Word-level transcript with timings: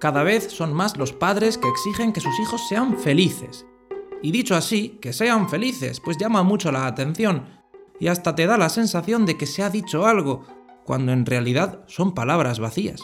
Cada 0.00 0.22
vez 0.22 0.50
son 0.50 0.72
más 0.72 0.96
los 0.96 1.12
padres 1.12 1.58
que 1.58 1.68
exigen 1.68 2.12
que 2.12 2.20
sus 2.20 2.38
hijos 2.40 2.66
sean 2.68 2.98
felices. 2.98 3.66
Y 4.22 4.32
dicho 4.32 4.56
así, 4.56 4.98
que 5.00 5.12
sean 5.12 5.48
felices, 5.48 6.00
pues 6.00 6.16
llama 6.18 6.42
mucho 6.42 6.72
la 6.72 6.86
atención 6.86 7.60
y 8.00 8.08
hasta 8.08 8.34
te 8.34 8.46
da 8.46 8.56
la 8.56 8.70
sensación 8.70 9.26
de 9.26 9.36
que 9.36 9.46
se 9.46 9.62
ha 9.62 9.70
dicho 9.70 10.06
algo, 10.06 10.44
cuando 10.84 11.12
en 11.12 11.26
realidad 11.26 11.84
son 11.86 12.14
palabras 12.14 12.58
vacías. 12.58 13.00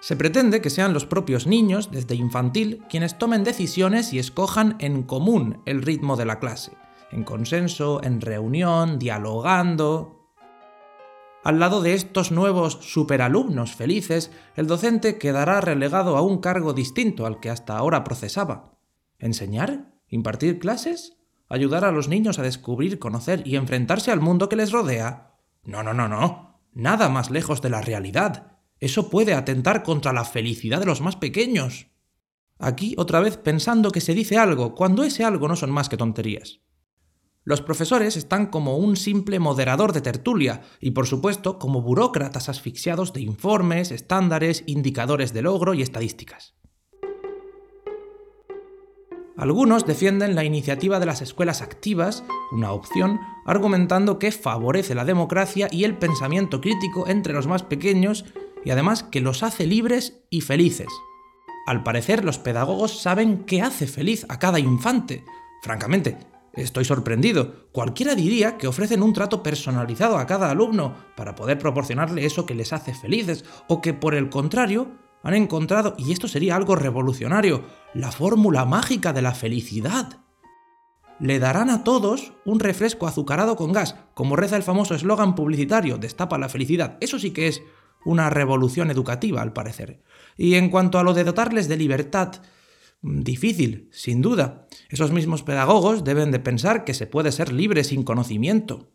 Se 0.00 0.14
pretende 0.14 0.62
que 0.62 0.70
sean 0.70 0.94
los 0.94 1.04
propios 1.04 1.48
niños, 1.48 1.90
desde 1.90 2.14
infantil, 2.14 2.84
quienes 2.88 3.18
tomen 3.18 3.42
decisiones 3.42 4.12
y 4.12 4.20
escojan 4.20 4.76
en 4.78 5.02
común 5.02 5.60
el 5.66 5.82
ritmo 5.82 6.16
de 6.16 6.24
la 6.24 6.38
clase, 6.38 6.72
en 7.10 7.24
consenso, 7.24 8.00
en 8.04 8.20
reunión, 8.20 9.00
dialogando. 9.00 10.17
Al 11.44 11.60
lado 11.60 11.82
de 11.82 11.94
estos 11.94 12.32
nuevos 12.32 12.78
superalumnos 12.82 13.74
felices, 13.74 14.32
el 14.56 14.66
docente 14.66 15.18
quedará 15.18 15.60
relegado 15.60 16.16
a 16.16 16.22
un 16.22 16.38
cargo 16.38 16.72
distinto 16.72 17.26
al 17.26 17.40
que 17.40 17.50
hasta 17.50 17.76
ahora 17.76 18.04
procesaba. 18.04 18.78
¿Enseñar? 19.18 19.94
¿Impartir 20.08 20.58
clases? 20.58 21.16
¿Ayudar 21.48 21.84
a 21.84 21.92
los 21.92 22.08
niños 22.08 22.38
a 22.38 22.42
descubrir, 22.42 22.98
conocer 22.98 23.42
y 23.46 23.56
enfrentarse 23.56 24.10
al 24.10 24.20
mundo 24.20 24.48
que 24.48 24.56
les 24.56 24.72
rodea? 24.72 25.36
No, 25.62 25.82
no, 25.82 25.94
no, 25.94 26.08
no. 26.08 26.60
Nada 26.72 27.08
más 27.08 27.30
lejos 27.30 27.62
de 27.62 27.70
la 27.70 27.80
realidad. 27.80 28.58
Eso 28.80 29.08
puede 29.08 29.34
atentar 29.34 29.82
contra 29.82 30.12
la 30.12 30.24
felicidad 30.24 30.80
de 30.80 30.86
los 30.86 31.00
más 31.00 31.16
pequeños. 31.16 31.86
Aquí 32.58 32.94
otra 32.98 33.20
vez 33.20 33.36
pensando 33.36 33.90
que 33.90 34.00
se 34.00 34.14
dice 34.14 34.36
algo, 34.36 34.74
cuando 34.74 35.04
ese 35.04 35.24
algo 35.24 35.48
no 35.48 35.56
son 35.56 35.70
más 35.70 35.88
que 35.88 35.96
tonterías. 35.96 36.60
Los 37.48 37.62
profesores 37.62 38.18
están 38.18 38.48
como 38.48 38.76
un 38.76 38.94
simple 38.94 39.38
moderador 39.38 39.94
de 39.94 40.02
tertulia 40.02 40.60
y 40.82 40.90
por 40.90 41.06
supuesto 41.06 41.58
como 41.58 41.80
burócratas 41.80 42.50
asfixiados 42.50 43.14
de 43.14 43.22
informes, 43.22 43.90
estándares, 43.90 44.64
indicadores 44.66 45.32
de 45.32 45.40
logro 45.40 45.72
y 45.72 45.80
estadísticas. 45.80 46.52
Algunos 49.38 49.86
defienden 49.86 50.34
la 50.34 50.44
iniciativa 50.44 51.00
de 51.00 51.06
las 51.06 51.22
escuelas 51.22 51.62
activas, 51.62 52.22
una 52.52 52.72
opción, 52.72 53.18
argumentando 53.46 54.18
que 54.18 54.30
favorece 54.30 54.94
la 54.94 55.06
democracia 55.06 55.68
y 55.70 55.84
el 55.84 55.96
pensamiento 55.96 56.60
crítico 56.60 57.08
entre 57.08 57.32
los 57.32 57.46
más 57.46 57.62
pequeños 57.62 58.26
y 58.62 58.72
además 58.72 59.04
que 59.04 59.22
los 59.22 59.42
hace 59.42 59.66
libres 59.66 60.20
y 60.28 60.42
felices. 60.42 60.88
Al 61.66 61.82
parecer 61.82 62.26
los 62.26 62.38
pedagogos 62.38 63.00
saben 63.00 63.44
qué 63.46 63.62
hace 63.62 63.86
feliz 63.86 64.26
a 64.28 64.38
cada 64.38 64.58
infante. 64.58 65.24
Francamente, 65.62 66.27
estoy 66.54 66.84
sorprendido. 66.84 67.68
Cualquiera 67.72 68.14
diría 68.14 68.58
que 68.58 68.66
ofrecen 68.66 69.02
un 69.02 69.12
trato 69.12 69.42
personalizado 69.42 70.18
a 70.18 70.26
cada 70.26 70.50
alumno 70.50 70.94
para 71.16 71.34
poder 71.34 71.58
proporcionarle 71.58 72.24
eso 72.24 72.46
que 72.46 72.54
les 72.54 72.72
hace 72.72 72.94
felices, 72.94 73.44
o 73.68 73.80
que 73.80 73.94
por 73.94 74.14
el 74.14 74.30
contrario 74.30 74.88
han 75.22 75.34
encontrado, 75.34 75.94
y 75.98 76.12
esto 76.12 76.28
sería 76.28 76.56
algo 76.56 76.76
revolucionario, 76.76 77.64
la 77.94 78.12
fórmula 78.12 78.64
mágica 78.64 79.12
de 79.12 79.22
la 79.22 79.34
felicidad. 79.34 80.20
Le 81.20 81.40
darán 81.40 81.70
a 81.70 81.82
todos 81.82 82.32
un 82.44 82.60
refresco 82.60 83.08
azucarado 83.08 83.56
con 83.56 83.72
gas, 83.72 83.96
como 84.14 84.36
reza 84.36 84.56
el 84.56 84.62
famoso 84.62 84.94
eslogan 84.94 85.34
publicitario, 85.34 85.98
destapa 85.98 86.38
la 86.38 86.48
felicidad. 86.48 86.96
Eso 87.00 87.18
sí 87.18 87.32
que 87.32 87.48
es 87.48 87.62
una 88.04 88.30
revolución 88.30 88.90
educativa, 88.90 89.42
al 89.42 89.52
parecer. 89.52 90.00
Y 90.36 90.54
en 90.54 90.70
cuanto 90.70 90.98
a 91.00 91.02
lo 91.02 91.14
de 91.14 91.24
dotarles 91.24 91.68
de 91.68 91.76
libertad, 91.76 92.36
difícil, 93.02 93.88
sin 93.92 94.22
duda. 94.22 94.66
Esos 94.88 95.12
mismos 95.12 95.42
pedagogos 95.42 96.04
deben 96.04 96.30
de 96.30 96.40
pensar 96.40 96.84
que 96.84 96.94
se 96.94 97.06
puede 97.06 97.32
ser 97.32 97.52
libre 97.52 97.84
sin 97.84 98.02
conocimiento. 98.02 98.90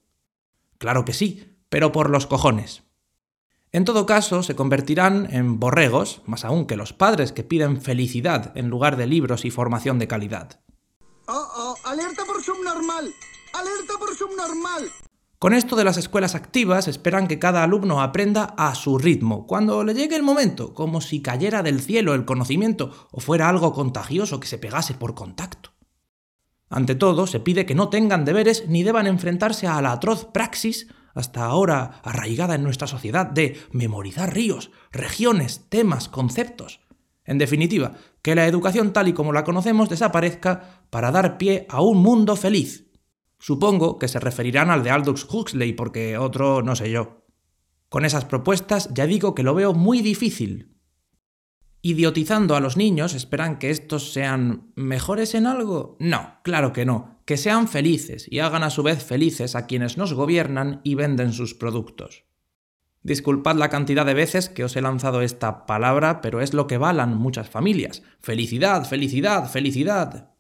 Claro 0.78 1.06
que 1.06 1.14
sí, 1.14 1.58
pero 1.70 1.92
por 1.92 2.10
los 2.10 2.28
cojones. 2.28 2.84
En 3.72 3.86
todo 3.86 4.06
caso, 4.06 4.44
se 4.44 4.56
convertirán 4.56 5.34
en 5.34 5.60
borregos, 5.60 6.22
más 6.26 6.46
aún 6.46 6.68
que 6.68 6.76
los 6.76 6.94
padres 6.94 7.32
que 7.32 7.44
piden 7.44 7.82
felicidad 7.82 8.56
en 8.56 8.70
lugar 8.70 8.98
de 8.98 9.08
libros 9.08 9.46
y 9.46 9.50
formación 9.50 9.98
de 9.98 10.08
calidad. 10.08 10.60
Oh, 11.28 11.48
oh, 11.56 11.76
alerta 11.86 12.24
por 12.26 12.44
subnormal. 12.44 13.12
Alerta 13.54 13.94
por 13.98 14.16
subnormal. 14.16 14.92
Con 15.44 15.54
esto 15.54 15.76
de 15.76 15.84
las 15.84 15.98
escuelas 15.98 16.36
activas 16.36 16.88
esperan 16.88 17.28
que 17.28 17.38
cada 17.38 17.64
alumno 17.64 18.02
aprenda 18.02 18.56
a 18.58 18.74
su 18.76 18.98
ritmo, 18.98 19.46
cuando 19.46 19.84
le 19.84 19.94
llegue 19.94 20.16
el 20.16 20.24
momento, 20.24 20.74
como 20.74 21.02
si 21.02 21.22
cayera 21.22 21.62
del 21.62 21.82
cielo 21.82 22.14
el 22.14 22.24
conocimiento 22.24 23.10
o 23.12 23.20
fuera 23.20 23.50
algo 23.50 23.74
contagioso 23.74 24.40
que 24.40 24.48
se 24.48 24.58
pegase 24.58 24.94
por 24.94 25.16
contacto. 25.16 25.74
Ante 26.70 26.96
todo, 26.96 27.28
se 27.28 27.42
pide 27.42 27.66
que 27.66 27.76
no 27.76 27.90
tengan 27.90 28.24
deberes 28.24 28.70
ni 28.70 28.84
deban 28.84 29.06
enfrentarse 29.06 29.68
a 29.68 29.82
la 29.82 29.92
atroz 29.92 30.30
praxis, 30.34 30.88
hasta 31.14 31.44
ahora 31.44 32.00
arraigada 32.04 32.56
en 32.56 32.64
nuestra 32.64 32.88
sociedad, 32.88 33.26
de 33.26 33.60
memorizar 33.74 34.34
ríos, 34.34 34.72
regiones, 34.94 35.66
temas, 35.68 36.08
conceptos. 36.08 36.80
En 37.26 37.38
definitiva, 37.38 37.96
que 38.22 38.36
la 38.36 38.48
educación 38.48 38.94
tal 38.94 39.10
y 39.10 39.14
como 39.14 39.34
la 39.34 39.44
conocemos 39.44 39.90
desaparezca 39.90 40.86
para 40.90 41.12
dar 41.12 41.38
pie 41.38 41.66
a 41.68 41.82
un 41.82 41.98
mundo 41.98 42.38
feliz, 42.38 42.93
Supongo 43.44 44.00
que 44.00 44.08
se 44.08 44.22
referirán 44.22 44.70
al 44.70 44.84
de 44.84 44.90
Aldous 44.90 45.28
Huxley 45.30 45.74
porque 45.74 46.18
otro 46.18 46.62
no 46.62 46.78
sé 46.78 46.90
yo. 46.90 47.26
Con 47.90 48.06
esas 48.06 48.24
propuestas 48.24 48.90
ya 48.94 49.06
digo 49.06 49.36
que 49.36 49.44
lo 49.44 49.54
veo 49.54 49.74
muy 49.74 50.02
difícil. 50.02 50.78
¿Idiotizando 51.82 52.56
a 52.56 52.62
los 52.62 52.78
niños 52.78 53.14
esperan 53.14 53.60
que 53.60 53.70
estos 53.70 54.14
sean 54.14 54.72
mejores 54.78 55.36
en 55.36 55.46
algo? 55.46 55.98
No, 56.00 56.40
claro 56.46 56.72
que 56.72 56.86
no, 56.86 57.20
que 57.26 57.36
sean 57.36 57.68
felices 57.68 58.28
y 58.32 58.40
hagan 58.40 58.64
a 58.64 58.70
su 58.70 58.82
vez 58.82 59.04
felices 59.04 59.58
a 59.58 59.68
quienes 59.68 59.98
nos 59.98 60.14
gobiernan 60.14 60.80
y 60.86 60.96
venden 60.96 61.34
sus 61.34 61.54
productos. 61.54 62.24
Disculpad 63.02 63.58
la 63.58 63.68
cantidad 63.68 64.06
de 64.06 64.14
veces 64.14 64.48
que 64.48 64.64
os 64.64 64.78
he 64.78 64.82
lanzado 64.82 65.22
esta 65.22 65.66
palabra, 65.66 66.22
pero 66.22 66.40
es 66.40 66.54
lo 66.54 66.66
que 66.66 66.78
valan 66.78 67.18
muchas 67.18 67.50
familias. 67.50 68.04
Felicidad, 68.22 68.86
felicidad, 68.88 69.52
felicidad. 69.52 70.33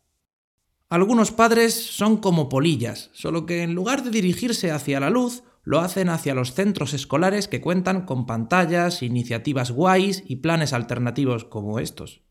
Algunos 0.93 1.31
padres 1.31 1.73
son 1.73 2.17
como 2.17 2.49
polillas, 2.49 3.09
solo 3.13 3.47
que 3.47 3.63
en 3.63 3.73
lugar 3.73 4.03
de 4.03 4.11
dirigirse 4.11 4.69
hacia 4.69 4.99
la 4.99 5.09
luz, 5.09 5.41
lo 5.63 5.79
hacen 5.79 6.07
hacia 6.07 6.35
los 6.35 6.53
centros 6.53 6.93
escolares 6.93 7.47
que 7.47 7.61
cuentan 7.61 8.05
con 8.05 8.27
pantallas, 8.27 9.01
iniciativas 9.01 9.71
guays 9.71 10.23
y 10.27 10.35
planes 10.35 10.71
alternativos 10.71 11.45
como 11.45 11.79
estos. 11.79 12.21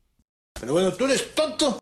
Pero 0.61 0.75
bueno, 0.75 0.93
tú 0.93 1.07
eres 1.07 1.35
tonto. 1.35 1.81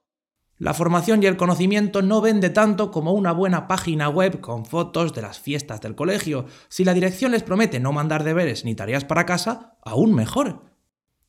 La 0.57 0.73
formación 0.73 1.23
y 1.23 1.27
el 1.27 1.37
conocimiento 1.37 2.01
no 2.01 2.23
vende 2.23 2.49
tanto 2.49 2.91
como 2.91 3.13
una 3.13 3.33
buena 3.33 3.69
página 3.69 4.09
web 4.09 4.41
con 4.41 4.65
fotos 4.65 5.13
de 5.13 5.21
las 5.21 5.39
fiestas 5.39 5.83
del 5.83 5.95
colegio. 5.95 6.47
Si 6.71 6.85
la 6.85 6.95
dirección 6.95 7.33
les 7.33 7.43
promete 7.43 7.79
no 7.79 7.93
mandar 7.93 8.25
deberes 8.25 8.65
ni 8.65 8.75
tareas 8.75 9.05
para 9.05 9.27
casa, 9.27 9.77
aún 9.85 10.15
mejor. 10.15 10.70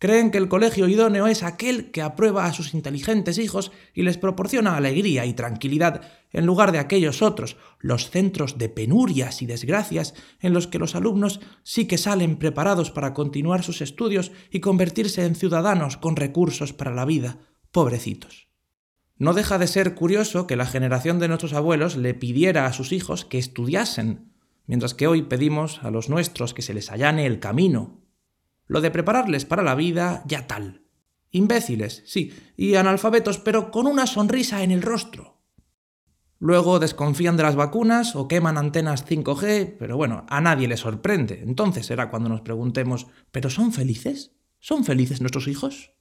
Creen 0.01 0.31
que 0.31 0.39
el 0.39 0.47
colegio 0.47 0.88
idóneo 0.88 1.28
es 1.28 1.44
aquel 1.44 1.91
que 1.91 2.01
aprueba 2.01 2.47
a 2.47 2.53
sus 2.53 2.73
inteligentes 2.73 3.38
hijos 3.38 3.72
y 3.94 4.01
les 4.01 4.17
proporciona 4.17 4.75
alegría 4.75 5.28
y 5.28 5.34
tranquilidad, 5.35 6.01
en 6.31 6.47
lugar 6.47 6.72
de 6.72 6.79
aquellos 6.79 7.22
otros, 7.22 7.56
los 7.78 8.09
centros 8.09 8.57
de 8.57 8.67
penurias 8.67 9.44
y 9.44 9.45
desgracias, 9.45 10.16
en 10.39 10.53
los 10.53 10.66
que 10.66 10.79
los 10.79 10.95
alumnos 10.95 11.39
sí 11.62 11.85
que 11.85 12.00
salen 12.00 12.38
preparados 12.38 12.89
para 12.89 13.13
continuar 13.13 13.62
sus 13.62 13.79
estudios 13.81 14.31
y 14.50 14.59
convertirse 14.59 15.23
en 15.23 15.35
ciudadanos 15.35 15.97
con 15.97 16.16
recursos 16.16 16.73
para 16.73 16.95
la 16.95 17.06
vida, 17.06 17.38
pobrecitos. 17.72 18.47
No 19.18 19.35
deja 19.35 19.59
de 19.59 19.68
ser 19.68 19.94
curioso 19.94 20.47
que 20.47 20.56
la 20.56 20.66
generación 20.66 21.19
de 21.19 21.28
nuestros 21.28 21.53
abuelos 21.53 21.95
le 21.95 22.16
pidiera 22.16 22.66
a 22.66 22.73
sus 22.73 22.91
hijos 22.91 23.23
que 23.23 23.38
estudiasen, 23.38 24.33
mientras 24.66 24.95
que 24.95 25.06
hoy 25.06 25.22
pedimos 25.22 25.83
a 25.83 25.91
los 25.91 26.09
nuestros 26.09 26.56
que 26.56 26.63
se 26.63 26.73
les 26.73 26.89
allane 26.91 27.28
el 27.28 27.39
camino, 27.39 28.01
lo 28.71 28.79
de 28.79 28.89
prepararles 28.89 29.43
para 29.43 29.63
la 29.63 29.75
vida, 29.75 30.23
ya 30.25 30.47
tal. 30.47 30.83
Imbéciles, 31.29 32.03
sí, 32.05 32.31
y 32.55 32.75
analfabetos, 32.75 33.37
pero 33.37 33.69
con 33.69 33.85
una 33.85 34.07
sonrisa 34.07 34.63
en 34.63 34.71
el 34.71 34.81
rostro. 34.81 35.41
Luego 36.39 36.79
desconfían 36.79 37.35
de 37.35 37.43
las 37.43 37.57
vacunas 37.57 38.15
o 38.15 38.29
queman 38.29 38.57
antenas 38.57 39.06
5G, 39.06 39.75
pero 39.77 39.97
bueno, 39.97 40.25
a 40.29 40.39
nadie 40.39 40.69
le 40.69 40.77
sorprende. 40.77 41.41
Entonces 41.44 41.85
será 41.85 42.09
cuando 42.09 42.29
nos 42.29 42.39
preguntemos, 42.41 43.07
¿pero 43.31 43.50
son 43.50 43.73
felices? 43.73 44.31
¿Son 44.59 44.85
felices 44.85 45.19
nuestros 45.19 45.50
hijos? 45.50 45.91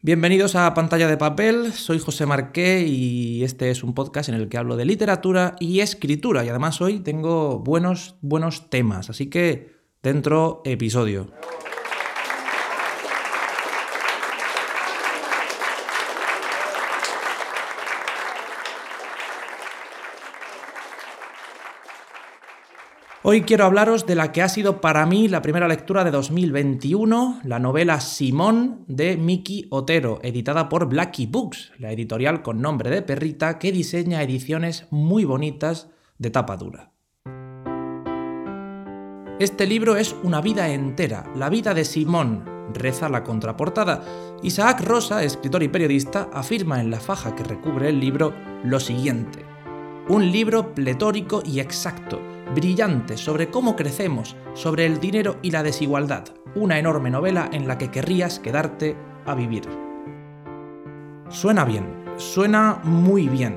Bienvenidos 0.00 0.56
a 0.56 0.72
Pantalla 0.72 1.08
de 1.08 1.18
Papel, 1.18 1.74
soy 1.74 1.98
José 1.98 2.24
Marqué 2.24 2.86
y 2.88 3.44
este 3.44 3.70
es 3.70 3.84
un 3.84 3.92
podcast 3.92 4.30
en 4.30 4.34
el 4.36 4.48
que 4.48 4.56
hablo 4.56 4.76
de 4.76 4.86
literatura 4.86 5.56
y 5.60 5.80
escritura 5.80 6.42
y 6.42 6.48
además 6.48 6.80
hoy 6.80 7.00
tengo 7.00 7.58
buenos, 7.58 8.16
buenos 8.22 8.70
temas, 8.70 9.10
así 9.10 9.26
que 9.26 9.83
dentro 10.04 10.60
episodio. 10.66 11.26
Hoy 23.22 23.40
quiero 23.40 23.64
hablaros 23.64 24.04
de 24.04 24.14
la 24.14 24.32
que 24.32 24.42
ha 24.42 24.50
sido 24.50 24.82
para 24.82 25.06
mí 25.06 25.28
la 25.28 25.40
primera 25.40 25.66
lectura 25.66 26.04
de 26.04 26.10
2021, 26.10 27.40
la 27.42 27.58
novela 27.58 28.00
Simón 28.00 28.84
de 28.86 29.16
Miki 29.16 29.66
Otero, 29.70 30.20
editada 30.22 30.68
por 30.68 30.86
Blackie 30.86 31.26
Books, 31.26 31.72
la 31.78 31.90
editorial 31.90 32.42
con 32.42 32.60
nombre 32.60 32.90
de 32.90 33.00
perrita 33.00 33.58
que 33.58 33.72
diseña 33.72 34.22
ediciones 34.22 34.86
muy 34.90 35.24
bonitas 35.24 35.88
de 36.18 36.28
tapa 36.28 36.58
dura. 36.58 36.93
Este 39.40 39.66
libro 39.66 39.96
es 39.96 40.14
una 40.22 40.40
vida 40.40 40.68
entera, 40.68 41.24
la 41.34 41.50
vida 41.50 41.74
de 41.74 41.84
Simón, 41.84 42.44
reza 42.72 43.08
la 43.08 43.24
contraportada. 43.24 44.04
Isaac 44.42 44.80
Rosa, 44.82 45.24
escritor 45.24 45.64
y 45.64 45.68
periodista, 45.68 46.28
afirma 46.32 46.80
en 46.80 46.88
la 46.92 47.00
faja 47.00 47.34
que 47.34 47.42
recubre 47.42 47.88
el 47.88 47.98
libro 47.98 48.32
lo 48.62 48.78
siguiente. 48.78 49.44
Un 50.08 50.30
libro 50.30 50.72
pletórico 50.72 51.42
y 51.44 51.58
exacto, 51.58 52.20
brillante 52.54 53.16
sobre 53.16 53.50
cómo 53.50 53.74
crecemos, 53.74 54.36
sobre 54.54 54.86
el 54.86 55.00
dinero 55.00 55.38
y 55.42 55.50
la 55.50 55.64
desigualdad. 55.64 56.26
Una 56.54 56.78
enorme 56.78 57.10
novela 57.10 57.50
en 57.52 57.66
la 57.66 57.76
que 57.76 57.90
querrías 57.90 58.38
quedarte 58.38 58.96
a 59.26 59.34
vivir. 59.34 59.64
Suena 61.28 61.64
bien, 61.64 62.04
suena 62.18 62.80
muy 62.84 63.28
bien. 63.28 63.56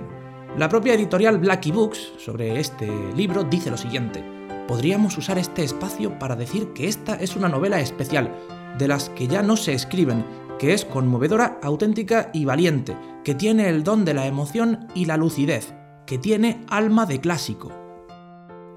La 0.58 0.70
propia 0.70 0.96
editorial 0.96 1.38
Blackie 1.38 1.72
Books 1.72 2.14
sobre 2.18 2.60
este 2.60 2.90
libro 3.16 3.44
dice 3.44 3.70
lo 3.70 3.78
siguiente. 3.78 4.37
Podríamos 4.68 5.18
usar 5.18 5.38
este 5.38 5.64
espacio 5.64 6.20
para 6.20 6.36
decir 6.36 6.74
que 6.74 6.88
esta 6.88 7.16
es 7.16 7.36
una 7.36 7.48
novela 7.48 7.80
especial, 7.80 8.36
de 8.78 8.88
las 8.88 9.10
que 9.10 9.28
ya 9.28 9.42
no 9.42 9.56
se 9.56 9.74
escriben, 9.74 10.26
que 10.60 10.74
es 10.74 10.84
conmovedora, 10.84 11.60
auténtica 11.64 12.30
y 12.34 12.46
valiente, 12.46 12.98
que 13.24 13.34
tiene 13.34 13.70
el 13.70 13.84
don 13.84 14.04
de 14.04 14.14
la 14.14 14.28
emoción 14.28 14.88
y 14.94 15.06
la 15.06 15.18
lucidez, 15.18 15.74
que 16.06 16.18
tiene 16.18 16.66
alma 16.68 17.06
de 17.06 17.22
clásico. 17.22 17.72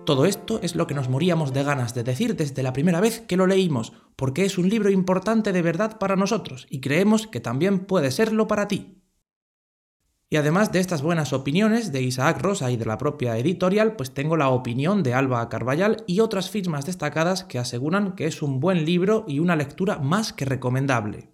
Todo 0.07 0.27
esto 0.27 0.61
es 0.63 0.75
lo 0.75 0.87
que 0.87 0.95
nos 0.95 1.09
moríamos 1.09 1.53
de 1.53 1.63
ganas 1.63 1.95
de 1.95 2.05
decir 2.05 2.37
desde 2.37 2.63
la 2.63 2.73
primera 2.73 3.01
vez 3.01 3.21
que 3.21 3.37
lo 3.37 3.47
leímos, 3.47 3.93
porque 4.17 4.45
es 4.45 4.59
un 4.59 4.69
libro 4.69 4.91
importante 4.91 5.53
de 5.53 5.63
verdad 5.63 5.99
para 5.99 6.17
nosotros 6.17 6.67
y 6.71 6.81
creemos 6.81 7.27
que 7.27 7.41
también 7.41 7.81
puede 7.81 8.11
serlo 8.11 8.47
para 8.47 8.69
ti. 8.69 9.00
Y 10.33 10.37
además 10.37 10.71
de 10.71 10.79
estas 10.79 11.03
buenas 11.03 11.33
opiniones 11.33 11.91
de 11.91 12.03
Isaac 12.03 12.41
Rosa 12.41 12.71
y 12.71 12.77
de 12.77 12.87
la 12.87 12.99
propia 12.99 13.37
editorial, 13.37 13.97
pues 13.97 14.15
tengo 14.15 14.37
la 14.37 14.51
opinión 14.51 15.03
de 15.03 15.13
Alba 15.13 15.49
Carballal 15.49 16.05
y 16.07 16.21
otras 16.21 16.51
firmas 16.51 16.87
destacadas 16.87 17.43
que 17.43 17.59
aseguran 17.59 18.15
que 18.15 18.27
es 18.27 18.41
un 18.41 18.61
buen 18.61 18.85
libro 18.85 19.25
y 19.27 19.41
una 19.41 19.57
lectura 19.57 19.99
más 19.99 20.33
que 20.33 20.45
recomendable. 20.45 21.33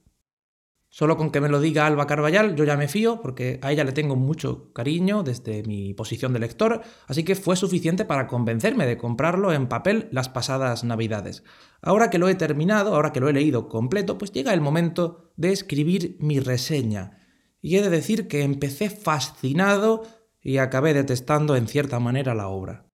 Solo 0.89 1.19
con 1.19 1.31
que 1.31 1.43
me 1.43 1.51
lo 1.51 1.61
diga 1.61 1.87
Alba 1.87 2.07
Carballal 2.07 2.57
yo 2.57 2.65
ya 2.65 2.79
me 2.79 2.89
fío, 2.89 3.21
porque 3.21 3.61
a 3.61 3.71
ella 3.71 3.85
le 3.85 3.93
tengo 3.93 4.17
mucho 4.17 4.73
cariño 4.73 5.23
desde 5.23 5.63
mi 5.65 5.93
posición 5.93 6.33
de 6.33 6.39
lector, 6.39 6.81
así 7.07 7.23
que 7.23 7.35
fue 7.35 7.55
suficiente 7.57 8.07
para 8.07 8.27
convencerme 8.27 8.87
de 8.87 8.97
comprarlo 8.97 9.53
en 9.53 9.67
papel 9.67 10.09
las 10.11 10.31
pasadas 10.31 10.85
navidades. 10.85 11.45
Ahora 11.83 12.09
que 12.09 12.17
lo 12.17 12.31
he 12.31 12.35
terminado, 12.35 12.95
ahora 12.95 13.13
que 13.13 13.21
lo 13.21 13.29
he 13.29 13.35
leído 13.35 13.69
completo, 13.69 14.17
pues 14.17 14.33
llega 14.33 14.55
el 14.55 14.63
momento 14.63 15.33
de 15.37 15.53
escribir 15.53 16.17
mi 16.19 16.41
reseña 16.41 17.26
y 17.61 17.77
he 17.77 17.83
de 17.83 17.91
decir 17.91 18.29
que 18.29 18.43
empecé 18.43 18.91
fascinado 18.91 20.05
y 20.41 20.59
acabé 20.59 20.95
detestando 20.95 21.57
en 21.57 21.67
cierta 21.67 21.99
manera 21.99 22.35
la 22.35 22.49
obra. 22.49 22.87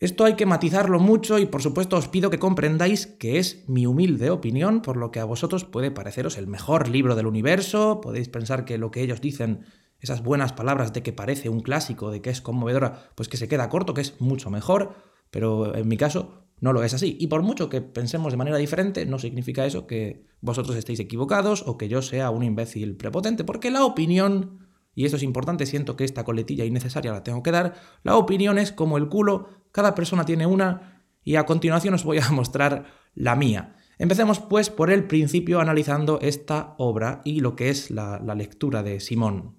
Esto 0.00 0.24
hay 0.24 0.34
que 0.34 0.46
matizarlo 0.46 0.98
mucho 1.00 1.38
y 1.38 1.46
por 1.46 1.62
supuesto 1.62 1.96
os 1.96 2.08
pido 2.08 2.28
que 2.28 2.38
comprendáis 2.38 3.06
que 3.06 3.38
es 3.38 3.68
mi 3.68 3.86
humilde 3.86 4.30
opinión, 4.30 4.82
por 4.82 4.96
lo 4.96 5.10
que 5.10 5.20
a 5.20 5.24
vosotros 5.24 5.64
puede 5.64 5.90
pareceros 5.90 6.36
el 6.36 6.46
mejor 6.46 6.88
libro 6.88 7.14
del 7.16 7.26
universo, 7.26 8.00
podéis 8.00 8.28
pensar 8.28 8.64
que 8.64 8.76
lo 8.76 8.90
que 8.90 9.02
ellos 9.02 9.20
dicen, 9.20 9.64
esas 10.00 10.22
buenas 10.22 10.52
palabras 10.52 10.92
de 10.92 11.02
que 11.02 11.12
parece 11.12 11.48
un 11.48 11.60
clásico, 11.60 12.10
de 12.10 12.20
que 12.20 12.30
es 12.30 12.42
conmovedora, 12.42 13.10
pues 13.14 13.28
que 13.28 13.38
se 13.38 13.48
queda 13.48 13.68
corto, 13.70 13.94
que 13.94 14.02
es 14.02 14.20
mucho 14.20 14.50
mejor, 14.50 14.94
pero 15.30 15.74
en 15.74 15.88
mi 15.88 15.96
caso 15.96 16.43
no 16.60 16.72
lo 16.72 16.82
es 16.82 16.94
así. 16.94 17.16
Y 17.20 17.26
por 17.26 17.42
mucho 17.42 17.68
que 17.68 17.80
pensemos 17.80 18.32
de 18.32 18.36
manera 18.36 18.56
diferente, 18.56 19.06
no 19.06 19.18
significa 19.18 19.66
eso 19.66 19.86
que 19.86 20.26
vosotros 20.40 20.76
estéis 20.76 21.00
equivocados 21.00 21.64
o 21.66 21.76
que 21.76 21.88
yo 21.88 22.02
sea 22.02 22.30
un 22.30 22.42
imbécil 22.42 22.96
prepotente, 22.96 23.44
porque 23.44 23.70
la 23.70 23.84
opinión, 23.84 24.66
y 24.94 25.04
eso 25.04 25.16
es 25.16 25.22
importante, 25.22 25.66
siento 25.66 25.96
que 25.96 26.04
esta 26.04 26.24
coletilla 26.24 26.64
innecesaria 26.64 27.12
la 27.12 27.22
tengo 27.22 27.42
que 27.42 27.50
dar, 27.50 27.74
la 28.02 28.16
opinión 28.16 28.58
es 28.58 28.72
como 28.72 28.96
el 28.96 29.08
culo, 29.08 29.48
cada 29.72 29.94
persona 29.94 30.24
tiene 30.24 30.46
una, 30.46 31.02
y 31.22 31.36
a 31.36 31.46
continuación 31.46 31.94
os 31.94 32.04
voy 32.04 32.18
a 32.18 32.28
mostrar 32.32 32.86
la 33.14 33.36
mía. 33.36 33.76
Empecemos 33.98 34.40
pues 34.40 34.70
por 34.70 34.90
el 34.90 35.04
principio 35.04 35.60
analizando 35.60 36.18
esta 36.20 36.74
obra 36.78 37.20
y 37.24 37.40
lo 37.40 37.54
que 37.54 37.70
es 37.70 37.90
la, 37.90 38.20
la 38.24 38.34
lectura 38.34 38.82
de 38.82 39.00
Simón. 39.00 39.54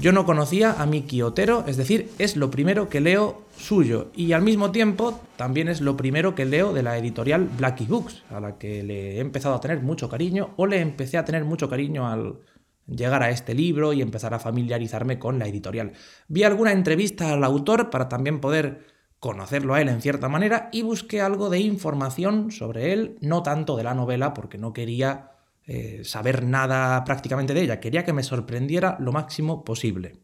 Yo 0.00 0.12
no 0.12 0.24
conocía 0.24 0.80
a 0.80 0.86
Miki 0.86 1.20
Otero, 1.20 1.64
es 1.66 1.76
decir, 1.76 2.10
es 2.18 2.34
lo 2.34 2.50
primero 2.50 2.88
que 2.88 3.02
leo 3.02 3.42
suyo 3.54 4.10
y 4.16 4.32
al 4.32 4.40
mismo 4.40 4.70
tiempo 4.70 5.20
también 5.36 5.68
es 5.68 5.82
lo 5.82 5.94
primero 5.98 6.34
que 6.34 6.46
leo 6.46 6.72
de 6.72 6.82
la 6.82 6.96
editorial 6.96 7.50
Blackie 7.58 7.84
Books, 7.84 8.22
a 8.30 8.40
la 8.40 8.56
que 8.56 8.82
le 8.82 9.16
he 9.16 9.20
empezado 9.20 9.54
a 9.54 9.60
tener 9.60 9.82
mucho 9.82 10.08
cariño 10.08 10.54
o 10.56 10.66
le 10.66 10.80
empecé 10.80 11.18
a 11.18 11.26
tener 11.26 11.44
mucho 11.44 11.68
cariño 11.68 12.08
al 12.08 12.38
llegar 12.86 13.22
a 13.22 13.28
este 13.28 13.52
libro 13.52 13.92
y 13.92 14.00
empezar 14.00 14.32
a 14.32 14.38
familiarizarme 14.38 15.18
con 15.18 15.38
la 15.38 15.46
editorial. 15.46 15.92
Vi 16.28 16.44
alguna 16.44 16.72
entrevista 16.72 17.34
al 17.34 17.44
autor 17.44 17.90
para 17.90 18.08
también 18.08 18.40
poder 18.40 18.86
conocerlo 19.18 19.74
a 19.74 19.82
él 19.82 19.90
en 19.90 20.00
cierta 20.00 20.30
manera 20.30 20.70
y 20.72 20.80
busqué 20.80 21.20
algo 21.20 21.50
de 21.50 21.60
información 21.60 22.50
sobre 22.52 22.94
él, 22.94 23.18
no 23.20 23.42
tanto 23.42 23.76
de 23.76 23.84
la 23.84 23.92
novela 23.92 24.32
porque 24.32 24.56
no 24.56 24.72
quería 24.72 25.29
eh, 25.66 26.02
saber 26.04 26.44
nada 26.44 27.04
prácticamente 27.04 27.54
de 27.54 27.62
ella, 27.62 27.80
quería 27.80 28.04
que 28.04 28.12
me 28.12 28.22
sorprendiera 28.22 28.96
lo 28.98 29.12
máximo 29.12 29.64
posible. 29.64 30.20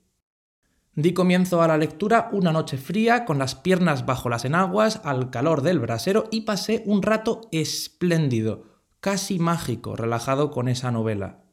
Di 0.95 1.13
comienzo 1.13 1.61
a 1.61 1.69
la 1.69 1.77
lectura 1.77 2.31
una 2.33 2.53
noche 2.53 2.79
fría, 2.79 3.27
con 3.27 3.39
las 3.39 3.55
piernas 3.55 4.07
bajo 4.07 4.31
las 4.31 4.47
enaguas, 4.47 5.01
al 5.05 5.31
calor 5.31 5.61
del 5.61 5.79
brasero, 5.79 6.25
y 6.31 6.41
pasé 6.43 6.83
un 6.87 7.03
rato 7.03 7.43
espléndido, 7.53 8.65
casi 9.01 9.39
mágico, 9.39 9.95
relajado 9.95 10.51
con 10.51 10.69
esa 10.69 10.91
novela. 10.91 11.45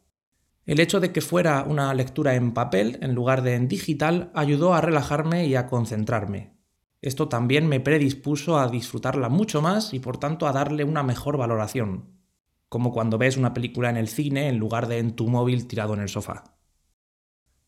El 0.65 0.79
hecho 0.79 1.01
de 1.01 1.11
que 1.11 1.19
fuera 1.19 1.65
una 1.67 1.93
lectura 1.93 2.35
en 2.35 2.53
papel 2.53 2.97
en 3.01 3.13
lugar 3.13 3.41
de 3.41 3.55
en 3.55 3.67
digital 3.67 4.31
ayudó 4.33 4.73
a 4.73 4.79
relajarme 4.79 5.45
y 5.45 5.55
a 5.55 5.67
concentrarme. 5.67 6.55
Esto 7.01 7.27
también 7.27 7.67
me 7.67 7.81
predispuso 7.81 8.57
a 8.57 8.69
disfrutarla 8.69 9.27
mucho 9.27 9.61
más 9.61 9.93
y 9.93 9.99
por 9.99 10.17
tanto 10.17 10.47
a 10.47 10.53
darle 10.53 10.85
una 10.85 11.03
mejor 11.03 11.35
valoración 11.35 12.22
como 12.73 12.91
cuando 12.91 13.19
ves 13.19 13.37
una 13.37 13.53
película 13.53 13.91
en 13.91 13.97
el 13.97 14.07
cine 14.07 14.47
en 14.47 14.57
lugar 14.57 14.87
de 14.87 14.97
en 14.97 15.11
tu 15.11 15.27
móvil 15.27 15.67
tirado 15.67 15.93
en 15.93 15.99
el 15.99 16.09
sofá. 16.09 16.55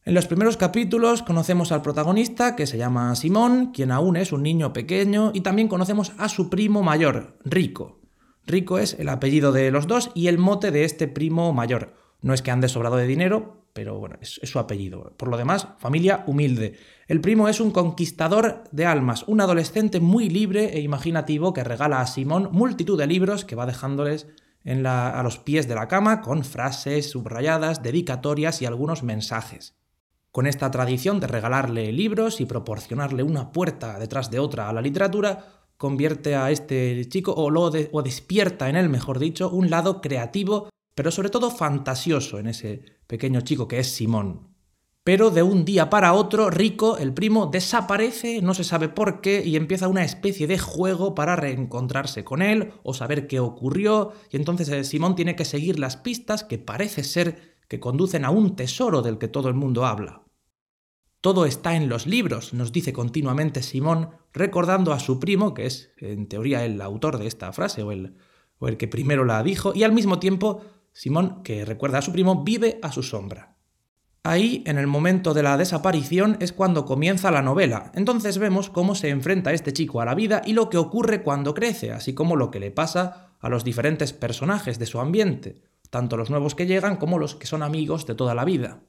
En 0.04 0.16
los 0.16 0.26
primeros 0.26 0.58
capítulos 0.58 1.22
conocemos 1.22 1.72
al 1.72 1.84
protagonista, 1.84 2.56
que 2.56 2.66
se 2.66 2.80
llama 2.80 3.16
Simón, 3.16 3.72
quien 3.72 3.92
aún 3.92 4.18
es 4.18 4.32
un 4.32 4.42
niño 4.42 4.74
pequeño, 4.74 5.30
y 5.32 5.42
también 5.42 5.68
conocemos 5.68 6.14
a 6.18 6.28
su 6.28 6.50
primo 6.50 6.82
mayor, 6.82 7.38
Rico. 7.46 8.00
Rico 8.48 8.80
es 8.80 8.96
el 9.00 9.10
apellido 9.10 9.52
de 9.52 9.70
los 9.70 9.86
dos 9.86 10.10
y 10.16 10.26
el 10.26 10.40
mote 10.40 10.72
de 10.72 10.86
este 10.86 11.08
primo 11.08 11.54
mayor. 11.54 11.94
No 12.22 12.34
es 12.34 12.42
que 12.42 12.50
ande 12.50 12.68
sobrado 12.68 12.96
de 12.96 13.06
dinero, 13.06 13.68
pero 13.74 14.00
bueno, 14.00 14.16
es, 14.22 14.40
es, 14.42 14.50
su 14.50 14.58
apellido. 14.58 15.14
Por 15.18 15.30
lo 15.30 15.38
demás, 15.38 15.68
familia 15.78 16.24
humilde. 16.26 16.80
El 17.08 17.22
primo 17.22 17.48
es 17.48 17.60
un 17.60 17.70
conquistador 17.70 18.64
de 18.72 18.88
almas, 18.88 19.24
un 19.28 19.40
adolescente 19.40 20.00
muy 20.00 20.30
libre 20.30 20.76
e 20.76 20.82
imaginativo 20.82 21.54
que 21.54 21.64
regala 21.64 22.02
a 22.02 22.08
Simón 22.08 22.50
multitud 22.52 22.98
de 22.98 23.06
libros 23.06 23.46
que 23.46 23.56
va 23.56 23.68
dejándoles 23.68 24.26
a 24.66 25.22
los 25.24 25.38
pies 25.38 25.68
de 25.68 25.76
la 25.76 25.88
cama 25.88 26.22
con 26.22 26.44
frases 26.44 27.10
subrayadas, 27.10 27.84
dedicatorias 27.84 28.62
y 28.62 28.66
algunos 28.66 29.04
mensajes. 29.04 29.76
Con 30.32 30.48
esta 30.48 30.72
tradición 30.72 31.20
de 31.20 31.28
regalarle 31.28 31.92
libros 31.92 32.42
y 32.42 32.46
proporcionarle 32.46 33.24
una 33.24 33.52
puerta 33.52 34.00
detrás 34.00 34.32
de 34.32 34.40
otra 34.40 34.68
a 34.68 34.74
la 34.74 34.82
literatura, 34.82 35.46
convierte 35.78 36.36
a 36.36 36.52
este 36.52 37.08
chico 37.10 37.34
o, 37.34 37.50
lo 37.50 37.72
o 37.92 38.02
despierta 38.02 38.70
en 38.70 38.76
él, 38.76 38.90
mejor 38.90 39.20
dicho, 39.20 39.50
un 39.50 39.70
lado 39.70 40.02
creativo, 40.02 40.70
pero 40.96 41.12
sobre 41.12 41.30
todo 41.30 41.52
fantasioso 41.52 42.40
en 42.40 42.48
ese 42.48 42.84
pequeño 43.08 43.42
chico 43.42 43.68
que 43.68 43.80
es 43.80 43.92
Simón. 43.94 44.55
Pero 45.06 45.30
de 45.30 45.44
un 45.44 45.66
día 45.66 45.92
para 45.92 46.14
otro, 46.14 46.50
Rico, 46.50 46.98
el 46.98 47.14
primo, 47.14 47.46
desaparece, 47.46 48.42
no 48.42 48.56
se 48.56 48.64
sabe 48.64 48.90
por 48.90 49.22
qué, 49.22 49.44
y 49.46 49.56
empieza 49.56 49.88
una 49.88 50.04
especie 50.04 50.48
de 50.48 50.58
juego 50.58 51.14
para 51.14 51.36
reencontrarse 51.36 52.24
con 52.24 52.42
él 52.42 52.74
o 52.82 52.96
saber 52.96 53.28
qué 53.28 53.40
ocurrió, 53.40 54.14
y 54.32 54.38
entonces 54.38 54.68
eh, 54.70 54.84
Simón 54.84 55.14
tiene 55.14 55.36
que 55.36 55.46
seguir 55.46 55.78
las 55.78 55.96
pistas 55.96 56.44
que 56.44 56.58
parece 56.58 57.04
ser 57.04 57.56
que 57.68 57.80
conducen 57.80 58.26
a 58.26 58.32
un 58.32 58.56
tesoro 58.56 59.04
del 59.04 59.20
que 59.20 59.28
todo 59.28 59.48
el 59.48 59.54
mundo 59.54 59.86
habla. 59.86 60.24
Todo 61.22 61.46
está 61.46 61.76
en 61.76 61.88
los 61.88 62.08
libros, 62.08 62.56
nos 62.56 62.72
dice 62.72 62.92
continuamente 62.92 63.62
Simón, 63.62 64.10
recordando 64.34 64.92
a 64.92 65.00
su 65.00 65.20
primo, 65.20 65.54
que 65.54 65.68
es 65.68 65.92
en 65.98 66.28
teoría 66.28 66.66
el 66.66 66.82
autor 66.82 67.20
de 67.20 67.28
esta 67.28 67.54
frase 67.54 67.84
o 67.84 67.92
el, 67.92 68.16
o 68.58 68.68
el 68.68 68.78
que 68.78 68.88
primero 68.88 69.24
la 69.24 69.44
dijo, 69.44 69.72
y 69.76 69.84
al 69.84 69.92
mismo 69.92 70.18
tiempo 70.18 70.64
Simón, 70.94 71.44
que 71.44 71.64
recuerda 71.64 72.00
a 72.00 72.02
su 72.02 72.12
primo, 72.12 72.44
vive 72.44 72.80
a 72.82 72.92
su 72.92 73.04
sombra. 73.04 73.55
Ahí, 74.28 74.64
en 74.66 74.80
el 74.80 74.88
momento 74.88 75.36
de 75.36 75.44
la 75.44 75.56
desaparición, 75.56 76.38
es 76.40 76.52
cuando 76.52 76.84
comienza 76.84 77.30
la 77.30 77.44
novela. 77.44 77.92
Entonces 77.94 78.40
vemos 78.40 78.72
cómo 78.72 78.96
se 78.96 79.10
enfrenta 79.10 79.54
este 79.54 79.72
chico 79.72 80.02
a 80.02 80.06
la 80.06 80.16
vida 80.16 80.42
y 80.44 80.54
lo 80.54 80.68
que 80.72 80.78
ocurre 80.78 81.22
cuando 81.22 81.54
crece, 81.54 81.92
así 81.92 82.16
como 82.16 82.36
lo 82.36 82.50
que 82.50 82.60
le 82.60 82.72
pasa 82.72 83.36
a 83.40 83.50
los 83.50 83.64
diferentes 83.64 84.14
personajes 84.14 84.80
de 84.80 84.88
su 84.88 85.00
ambiente, 85.00 85.62
tanto 85.92 86.18
los 86.18 86.32
nuevos 86.32 86.56
que 86.56 86.66
llegan 86.66 86.96
como 86.96 87.20
los 87.20 87.36
que 87.36 87.46
son 87.46 87.62
amigos 87.62 88.08
de 88.08 88.16
toda 88.16 88.34
la 88.34 88.46
vida. 88.46 88.80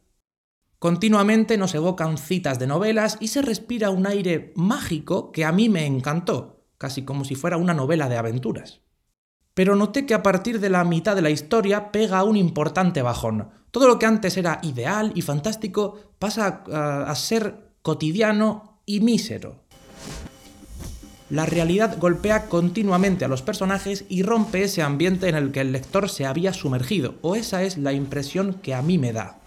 Continuamente 0.79 1.59
nos 1.59 1.75
evocan 1.75 2.17
citas 2.17 2.59
de 2.59 2.69
novelas 2.69 3.19
y 3.21 3.29
se 3.29 3.43
respira 3.43 3.91
un 3.91 4.07
aire 4.07 4.55
mágico 4.57 5.33
que 5.33 5.45
a 5.45 5.53
mí 5.53 5.69
me 5.69 5.85
encantó, 5.85 6.65
casi 6.79 7.03
como 7.03 7.27
si 7.27 7.35
fuera 7.35 7.59
una 7.59 7.75
novela 7.75 8.09
de 8.09 8.17
aventuras 8.17 8.86
pero 9.57 9.75
noté 9.75 10.05
que 10.05 10.13
a 10.13 10.23
partir 10.23 10.61
de 10.61 10.69
la 10.69 10.85
mitad 10.85 11.17
de 11.17 11.23
la 11.23 11.31
historia 11.31 11.91
pega 11.91 12.23
un 12.25 12.37
importante 12.37 13.01
bajón. 13.01 13.49
Todo 13.71 13.89
lo 13.89 13.99
que 13.99 14.05
antes 14.05 14.37
era 14.37 14.61
ideal 14.63 15.13
y 15.15 15.23
fantástico 15.23 15.99
pasa 16.19 16.63
a, 16.71 17.15
ser 17.15 17.73
cotidiano 17.81 18.83
y 18.85 19.01
mísero. 19.01 19.63
la 21.31 21.47
realidad 21.47 21.97
golpea 21.99 22.51
continuamente 22.51 23.25
a 23.25 23.29
los 23.29 23.41
personajes 23.41 24.05
y 24.11 24.23
rompe 24.23 24.63
ese 24.63 24.83
ambiente 24.83 25.27
en 25.31 25.37
el 25.37 25.53
que 25.53 25.63
el 25.63 25.73
lector 25.73 26.11
se 26.11 26.27
había 26.27 26.53
sumergido, 26.53 27.15
o 27.23 27.35
esa 27.35 27.63
es 27.63 27.79
la 27.79 27.95
impresión 27.95 28.53
que 28.61 28.75
a 28.75 28.83
mí 28.83 28.99
me 28.99 29.15
da. 29.15 29.41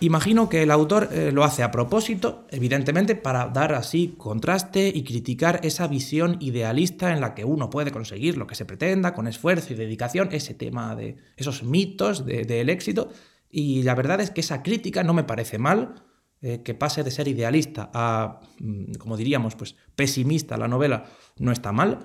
Imagino 0.00 0.50
que 0.50 0.62
el 0.62 0.70
autor 0.70 1.08
eh, 1.10 1.32
lo 1.32 1.42
hace 1.42 1.62
a 1.62 1.70
propósito, 1.70 2.46
evidentemente, 2.50 3.16
para 3.16 3.48
dar 3.48 3.72
así 3.72 4.14
contraste 4.18 4.92
y 4.94 5.04
criticar 5.04 5.60
esa 5.62 5.88
visión 5.88 6.36
idealista 6.40 7.12
en 7.14 7.22
la 7.22 7.34
que 7.34 7.46
uno 7.46 7.70
puede 7.70 7.92
conseguir 7.92 8.36
lo 8.36 8.46
que 8.46 8.54
se 8.54 8.66
pretenda 8.66 9.14
con 9.14 9.26
esfuerzo 9.26 9.72
y 9.72 9.76
dedicación, 9.76 10.28
ese 10.32 10.52
tema 10.52 10.94
de 10.94 11.16
esos 11.38 11.62
mitos 11.62 12.26
del 12.26 12.68
éxito. 12.68 13.10
Y 13.50 13.84
la 13.84 13.94
verdad 13.94 14.20
es 14.20 14.30
que 14.30 14.42
esa 14.42 14.62
crítica 14.62 15.02
no 15.02 15.14
me 15.14 15.24
parece 15.24 15.56
mal, 15.56 15.94
eh, 16.42 16.60
que 16.62 16.74
pase 16.74 17.02
de 17.02 17.10
ser 17.10 17.26
idealista 17.28 17.90
a, 17.94 18.40
mm, 18.60 18.96
como 18.98 19.16
diríamos, 19.16 19.56
pues 19.56 19.76
pesimista 19.94 20.58
la 20.58 20.68
novela, 20.68 21.06
no 21.38 21.52
está 21.52 21.72
mal. 21.72 22.00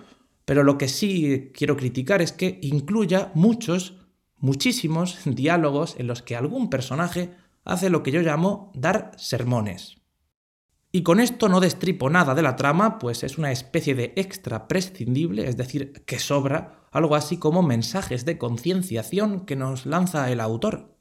Pero 0.46 0.64
lo 0.64 0.78
que 0.78 0.88
sí 0.88 1.52
quiero 1.54 1.76
criticar 1.76 2.22
es 2.22 2.32
que 2.32 2.58
incluya 2.62 3.32
muchos, 3.36 3.98
muchísimos 4.38 5.20
diálogos 5.26 5.96
en 6.00 6.08
los 6.08 6.22
que 6.22 6.38
algún 6.38 6.70
personaje 6.70 7.32
hace 7.64 7.90
lo 7.90 8.04
que 8.04 8.12
yo 8.12 8.22
llamo 8.22 8.72
dar 8.76 9.12
sermones. 9.18 10.02
Y 10.92 11.04
con 11.04 11.20
esto 11.22 11.48
no 11.48 11.62
destripo 11.62 12.10
nada 12.10 12.36
de 12.36 12.42
la 12.42 12.58
trama, 12.58 13.00
pues 13.00 13.24
es 13.24 13.38
una 13.38 13.52
especie 13.52 13.96
de 13.96 14.14
extra 14.18 14.68
prescindible, 14.68 15.48
es 15.48 15.56
decir, 15.56 15.94
que 16.06 16.20
sobra, 16.20 16.88
algo 16.92 17.16
así 17.16 17.38
como 17.38 17.64
mensajes 17.64 18.26
de 18.26 18.38
concienciación 18.38 19.46
que 19.46 19.56
nos 19.56 19.86
lanza 19.86 20.30
el 20.30 20.42
autor. 20.42 20.98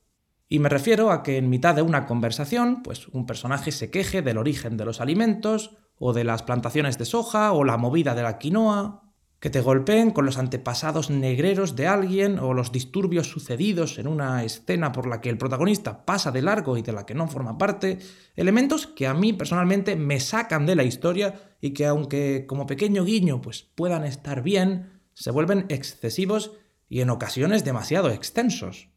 Y 0.48 0.60
me 0.60 0.68
refiero 0.68 1.10
a 1.10 1.22
que 1.24 1.38
en 1.38 1.50
mitad 1.50 1.74
de 1.74 1.82
una 1.82 2.06
conversación, 2.06 2.82
pues 2.82 3.08
un 3.08 3.26
personaje 3.26 3.72
se 3.72 3.90
queje 3.90 4.22
del 4.22 4.38
origen 4.38 4.76
de 4.76 4.84
los 4.84 5.00
alimentos, 5.00 5.76
o 5.98 6.12
de 6.12 6.24
las 6.24 6.42
plantaciones 6.42 6.96
de 6.96 7.04
soja, 7.04 7.52
o 7.52 7.64
la 7.64 7.76
movida 7.76 8.14
de 8.14 8.22
la 8.22 8.38
quinoa, 8.38 9.09
que 9.40 9.48
te 9.48 9.62
golpeen 9.62 10.10
con 10.10 10.26
los 10.26 10.36
antepasados 10.36 11.08
negreros 11.08 11.74
de 11.74 11.86
alguien 11.86 12.38
o 12.38 12.52
los 12.52 12.72
disturbios 12.72 13.30
sucedidos 13.30 13.98
en 13.98 14.06
una 14.06 14.44
escena 14.44 14.92
por 14.92 15.06
la 15.06 15.22
que 15.22 15.30
el 15.30 15.38
protagonista 15.38 16.04
pasa 16.04 16.30
de 16.30 16.42
largo 16.42 16.76
y 16.76 16.82
de 16.82 16.92
la 16.92 17.06
que 17.06 17.14
no 17.14 17.26
forma 17.26 17.56
parte, 17.56 17.98
elementos 18.36 18.86
que 18.86 19.06
a 19.06 19.14
mí 19.14 19.32
personalmente 19.32 19.96
me 19.96 20.20
sacan 20.20 20.66
de 20.66 20.76
la 20.76 20.84
historia 20.84 21.40
y 21.58 21.70
que 21.70 21.86
aunque 21.86 22.44
como 22.46 22.66
pequeño 22.66 23.02
guiño 23.02 23.40
pues 23.40 23.62
puedan 23.62 24.04
estar 24.04 24.42
bien, 24.42 25.00
se 25.14 25.30
vuelven 25.30 25.64
excesivos 25.70 26.52
y 26.90 27.00
en 27.00 27.08
ocasiones 27.08 27.64
demasiado 27.64 28.10
extensos. 28.10 28.90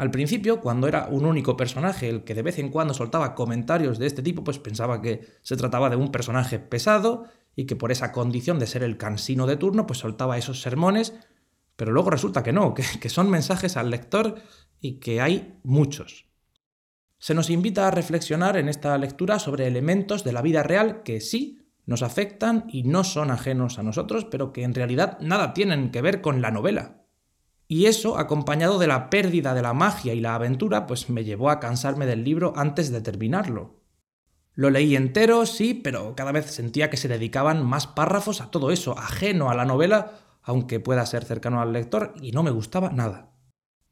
Al 0.00 0.10
principio, 0.10 0.62
cuando 0.62 0.88
era 0.88 1.08
un 1.10 1.26
único 1.26 1.58
personaje 1.58 2.08
el 2.08 2.24
que 2.24 2.34
de 2.34 2.40
vez 2.40 2.58
en 2.58 2.70
cuando 2.70 2.94
soltaba 2.94 3.34
comentarios 3.34 3.98
de 3.98 4.06
este 4.06 4.22
tipo, 4.22 4.42
pues 4.42 4.58
pensaba 4.58 5.02
que 5.02 5.26
se 5.42 5.58
trataba 5.58 5.90
de 5.90 5.96
un 5.96 6.10
personaje 6.10 6.58
pesado 6.58 7.26
y 7.56 7.66
que 7.66 7.76
por 7.76 7.92
esa 7.92 8.12
condición 8.12 8.58
de 8.58 8.66
ser 8.66 8.82
el 8.82 8.96
cansino 8.96 9.46
de 9.46 9.56
turno, 9.56 9.86
pues 9.86 9.98
soltaba 9.98 10.38
esos 10.38 10.60
sermones, 10.60 11.14
pero 11.76 11.92
luego 11.92 12.10
resulta 12.10 12.42
que 12.42 12.52
no, 12.52 12.74
que, 12.74 12.84
que 13.00 13.08
son 13.08 13.30
mensajes 13.30 13.76
al 13.76 13.90
lector 13.90 14.36
y 14.80 15.00
que 15.00 15.20
hay 15.20 15.58
muchos. 15.62 16.26
Se 17.18 17.34
nos 17.34 17.50
invita 17.50 17.86
a 17.86 17.90
reflexionar 17.90 18.56
en 18.56 18.68
esta 18.68 18.96
lectura 18.96 19.38
sobre 19.38 19.66
elementos 19.66 20.24
de 20.24 20.32
la 20.32 20.42
vida 20.42 20.62
real 20.62 21.02
que 21.02 21.20
sí 21.20 21.60
nos 21.84 22.02
afectan 22.02 22.64
y 22.68 22.84
no 22.84 23.04
son 23.04 23.30
ajenos 23.30 23.78
a 23.78 23.82
nosotros, 23.82 24.24
pero 24.24 24.52
que 24.52 24.62
en 24.62 24.74
realidad 24.74 25.18
nada 25.20 25.52
tienen 25.52 25.90
que 25.90 26.00
ver 26.00 26.20
con 26.20 26.40
la 26.40 26.50
novela. 26.50 27.02
Y 27.66 27.86
eso, 27.86 28.18
acompañado 28.18 28.78
de 28.78 28.86
la 28.86 29.10
pérdida 29.10 29.54
de 29.54 29.62
la 29.62 29.74
magia 29.74 30.14
y 30.14 30.20
la 30.20 30.34
aventura, 30.34 30.86
pues 30.86 31.10
me 31.10 31.24
llevó 31.24 31.50
a 31.50 31.60
cansarme 31.60 32.06
del 32.06 32.24
libro 32.24 32.52
antes 32.56 32.90
de 32.90 33.00
terminarlo. 33.00 33.79
Lo 34.60 34.68
leí 34.68 34.94
entero, 34.94 35.46
sí, 35.46 35.72
pero 35.72 36.14
cada 36.14 36.32
vez 36.32 36.44
sentía 36.50 36.90
que 36.90 36.98
se 36.98 37.08
dedicaban 37.08 37.64
más 37.64 37.86
párrafos 37.86 38.42
a 38.42 38.50
todo 38.50 38.70
eso, 38.72 38.94
ajeno 38.98 39.48
a 39.48 39.54
la 39.54 39.64
novela, 39.64 40.18
aunque 40.42 40.80
pueda 40.80 41.06
ser 41.06 41.24
cercano 41.24 41.62
al 41.62 41.72
lector, 41.72 42.12
y 42.20 42.32
no 42.32 42.42
me 42.42 42.50
gustaba 42.50 42.90
nada. 42.90 43.30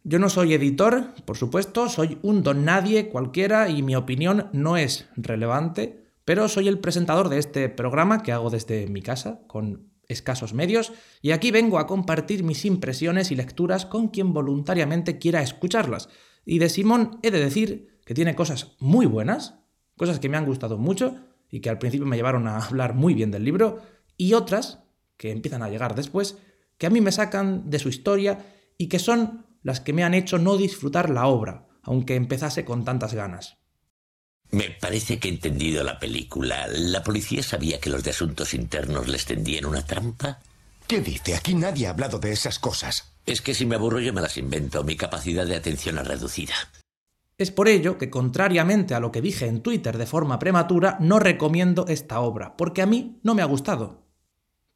Yo 0.05 0.19
no 0.19 0.29
soy 0.29 0.53
editor, 0.53 1.15
por 1.25 1.39
supuesto, 1.39 1.89
soy 1.89 2.19
un 2.21 2.43
don 2.43 2.67
nadie 2.67 3.09
cualquiera 3.09 3.71
y 3.71 3.83
mi 3.83 3.97
opinión 3.97 4.51
no 4.53 4.77
es 4.77 5.09
relevante, 5.17 6.05
pero 6.27 6.49
soy 6.49 6.69
el 6.69 6.81
presentador 6.81 7.31
de 7.31 7.39
este 7.39 7.71
programa 7.71 8.23
que 8.23 8.33
hago 8.33 8.51
desde 8.51 8.89
mi 8.89 9.01
casa, 9.01 9.41
con 9.47 9.89
escasos 10.07 10.53
medios, 10.53 10.93
y 11.23 11.31
aquí 11.31 11.51
vengo 11.51 11.79
a 11.79 11.87
compartir 11.87 12.45
mis 12.45 12.67
impresiones 12.67 13.31
y 13.31 13.37
lecturas 13.37 13.87
con 13.87 14.09
quien 14.09 14.35
voluntariamente 14.35 15.17
quiera 15.17 15.41
escucharlas. 15.41 16.11
Y 16.45 16.59
de 16.59 16.69
Simón 16.69 17.21
he 17.23 17.31
de 17.31 17.41
decir 17.41 17.99
que 18.05 18.13
tiene 18.13 18.35
cosas 18.35 18.77
muy 18.81 19.07
buenas, 19.07 19.58
Cosas 19.99 20.19
que 20.19 20.31
me 20.31 20.39
han 20.39 20.47
gustado 20.47 20.79
mucho 20.79 21.17
y 21.51 21.61
que 21.61 21.69
al 21.69 21.79
principio 21.79 22.07
me 22.07 22.17
llevaron 22.17 22.49
a 22.49 22.57
hablar 22.65 22.95
muy 22.95 23.13
bien 23.13 23.31
del 23.31 23.45
libro, 23.45 23.83
y 24.17 24.33
otras, 24.33 24.79
que 25.19 25.31
empiezan 25.31 25.63
a 25.63 25.69
llegar 25.69 25.95
después, 25.95 26.39
que 26.79 26.87
a 26.87 26.91
mí 26.91 27.03
me 27.03 27.13
sacan 27.13 27.69
de 27.69 27.79
su 27.79 27.91
historia 27.91 28.47
y 28.79 28.89
que 28.89 28.99
son 28.99 29.45
las 29.63 29.81
que 29.81 29.93
me 29.93 30.05
han 30.05 30.15
hecho 30.15 30.39
no 30.39 30.57
disfrutar 30.57 31.11
la 31.11 31.27
obra, 31.27 31.67
aunque 31.83 32.15
empezase 32.15 32.65
con 32.65 32.85
tantas 32.85 33.13
ganas. 33.13 33.59
Me 34.51 34.71
parece 34.71 35.19
que 35.19 35.29
he 35.29 35.33
entendido 35.33 35.85
la 35.85 35.99
película. 35.99 36.67
¿La 36.69 37.03
policía 37.03 37.43
sabía 37.43 37.81
que 37.81 37.91
los 37.91 38.03
de 38.03 38.11
asuntos 38.11 38.55
internos 38.55 39.07
les 39.09 39.27
tendían 39.27 39.67
una 39.67 39.85
trampa? 39.85 40.41
¿Qué 40.87 41.01
dice? 41.01 41.35
Aquí 41.35 41.55
nadie 41.55 41.87
ha 41.87 41.91
hablado 41.91 42.19
de 42.19 42.33
esas 42.33 42.59
cosas. 42.59 43.13
Es 43.27 43.43
que 43.43 43.53
si 43.53 43.67
me 43.67 43.75
aburro 43.75 44.01
yo 44.01 44.15
me 44.15 44.23
las 44.23 44.39
invento. 44.39 44.85
Mi 44.85 44.97
capacidad 44.97 45.45
de 45.45 45.57
atención 45.57 45.99
es 45.99 46.07
reducida. 46.07 46.55
Es 47.39 47.53
por 47.53 47.69
ello 47.69 47.99
que, 47.99 48.11
contrariamente 48.11 48.97
a 48.97 49.01
lo 49.01 49.13
que 49.13 49.23
dije 49.23 49.47
en 49.47 49.63
Twitter 49.63 49.97
de 49.97 50.07
forma 50.07 50.41
prematura, 50.41 50.97
no 50.99 51.21
recomiendo 51.21 51.87
esta 51.87 52.19
obra, 52.19 52.57
porque 52.57 52.83
a 52.83 52.87
mí 52.87 53.21
no 53.23 53.37
me 53.37 53.43
ha 53.43 53.47
gustado. 53.47 54.09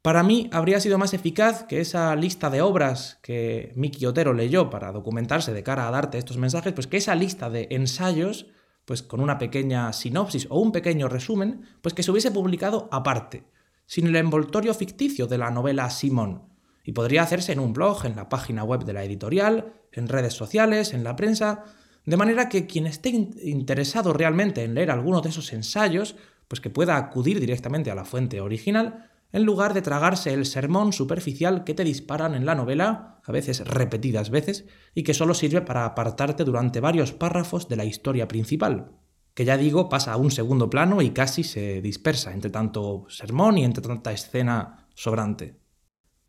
Para 0.00 0.22
mí 0.22 0.48
habría 0.52 0.78
sido 0.78 0.96
más 0.96 1.12
eficaz 1.12 1.64
que 1.64 1.80
esa 1.80 2.14
lista 2.14 2.50
de 2.50 2.62
obras 2.62 3.18
que 3.20 3.72
Miki 3.74 4.06
Otero 4.06 4.32
leyó 4.32 4.70
para 4.70 4.92
documentarse 4.92 5.52
de 5.52 5.64
cara 5.64 5.88
a 5.88 5.90
darte 5.90 6.18
estos 6.18 6.36
mensajes, 6.36 6.72
pues 6.72 6.86
que 6.86 6.98
esa 6.98 7.16
lista 7.16 7.50
de 7.50 7.66
ensayos, 7.70 8.46
pues 8.84 9.02
con 9.02 9.20
una 9.20 9.38
pequeña 9.38 9.92
sinopsis 9.92 10.46
o 10.48 10.60
un 10.60 10.70
pequeño 10.70 11.08
resumen, 11.08 11.62
pues 11.82 11.94
que 11.94 12.04
se 12.04 12.12
hubiese 12.12 12.30
publicado 12.30 12.88
aparte, 12.92 13.42
sin 13.86 14.06
el 14.06 14.14
envoltorio 14.14 14.72
ficticio 14.72 15.26
de 15.26 15.38
la 15.38 15.50
novela 15.50 15.90
Simón. 15.90 16.44
Y 16.84 16.92
podría 16.92 17.24
hacerse 17.24 17.52
en 17.52 17.58
un 17.58 17.72
blog, 17.72 18.06
en 18.06 18.14
la 18.14 18.28
página 18.28 18.62
web 18.62 18.84
de 18.84 18.92
la 18.92 19.02
editorial, 19.02 19.72
en 19.90 20.08
redes 20.08 20.34
sociales, 20.34 20.94
en 20.94 21.02
la 21.02 21.16
prensa, 21.16 21.64
de 22.04 22.16
manera 22.16 22.48
que 22.48 22.66
quien 22.66 22.86
esté 22.86 23.10
interesado 23.10 24.12
realmente 24.12 24.64
en 24.64 24.74
leer 24.74 24.90
alguno 24.90 25.20
de 25.20 25.28
esos 25.28 25.52
ensayos, 25.52 26.16
pues 26.48 26.60
que 26.60 26.70
pueda 26.70 26.96
acudir 26.96 27.38
directamente 27.38 27.90
a 27.90 27.94
la 27.94 28.04
fuente 28.04 28.40
original, 28.40 29.08
en 29.32 29.44
lugar 29.44 29.72
de 29.72 29.82
tragarse 29.82 30.34
el 30.34 30.44
sermón 30.44 30.92
superficial 30.92 31.64
que 31.64 31.74
te 31.74 31.84
disparan 31.84 32.34
en 32.34 32.44
la 32.44 32.54
novela, 32.54 33.20
a 33.24 33.32
veces 33.32 33.66
repetidas 33.66 34.30
veces, 34.30 34.66
y 34.94 35.04
que 35.04 35.14
solo 35.14 35.32
sirve 35.32 35.62
para 35.62 35.86
apartarte 35.86 36.44
durante 36.44 36.80
varios 36.80 37.12
párrafos 37.12 37.68
de 37.68 37.76
la 37.76 37.84
historia 37.84 38.28
principal, 38.28 38.90
que 39.32 39.44
ya 39.44 39.56
digo 39.56 39.88
pasa 39.88 40.12
a 40.12 40.18
un 40.18 40.30
segundo 40.30 40.68
plano 40.68 41.00
y 41.00 41.10
casi 41.10 41.44
se 41.44 41.80
dispersa 41.80 42.32
entre 42.32 42.50
tanto 42.50 43.06
sermón 43.08 43.56
y 43.56 43.64
entre 43.64 43.82
tanta 43.82 44.12
escena 44.12 44.88
sobrante. 44.94 45.56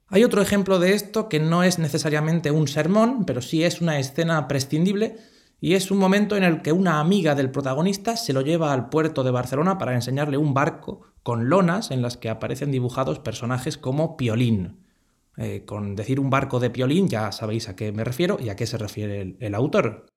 Hay 0.08 0.24
otro 0.24 0.42
ejemplo 0.42 0.80
de 0.80 0.94
esto 0.94 1.28
que 1.28 1.40
no 1.40 1.64
es 1.64 1.80
necesariamente 1.80 2.52
un 2.52 2.68
sermón, 2.68 3.26
pero 3.26 3.42
sí 3.42 3.64
es 3.64 3.82
una 3.82 4.00
escena 4.00 4.48
prescindible 4.48 5.18
y 5.64 5.76
es 5.76 5.92
un 5.92 5.98
momento 5.98 6.36
en 6.36 6.44
el 6.44 6.62
que 6.62 6.74
una 6.74 7.00
amiga 7.00 7.36
del 7.36 7.50
protagonista 7.50 8.18
se 8.18 8.34
lo 8.34 8.42
lleva 8.42 8.74
al 8.74 8.90
puerto 8.90 9.24
de 9.24 9.32
Barcelona 9.32 9.78
para 9.78 9.94
enseñarle 9.94 10.36
un 10.36 10.54
barco 10.54 11.04
con 11.24 11.48
lonas 11.48 11.90
en 11.90 12.02
las 12.02 12.18
que 12.18 12.30
aparecen 12.30 12.70
dibujados 12.70 13.20
personajes 13.20 13.78
como 13.78 14.18
Piolín. 14.18 14.84
Eh, 15.38 15.64
con 15.66 15.96
decir 15.96 16.20
un 16.20 16.30
barco 16.30 16.60
de 16.60 16.70
Piolín 16.70 17.08
ya 17.08 17.32
sabéis 17.32 17.70
a 17.70 17.78
qué 17.78 17.94
me 17.94 18.04
refiero 18.04 18.40
y 18.42 18.50
a 18.50 18.58
qué 18.58 18.68
se 18.68 18.78
refiere 18.78 19.22
el, 19.22 19.38
el 19.40 19.56
autor. 19.56 20.08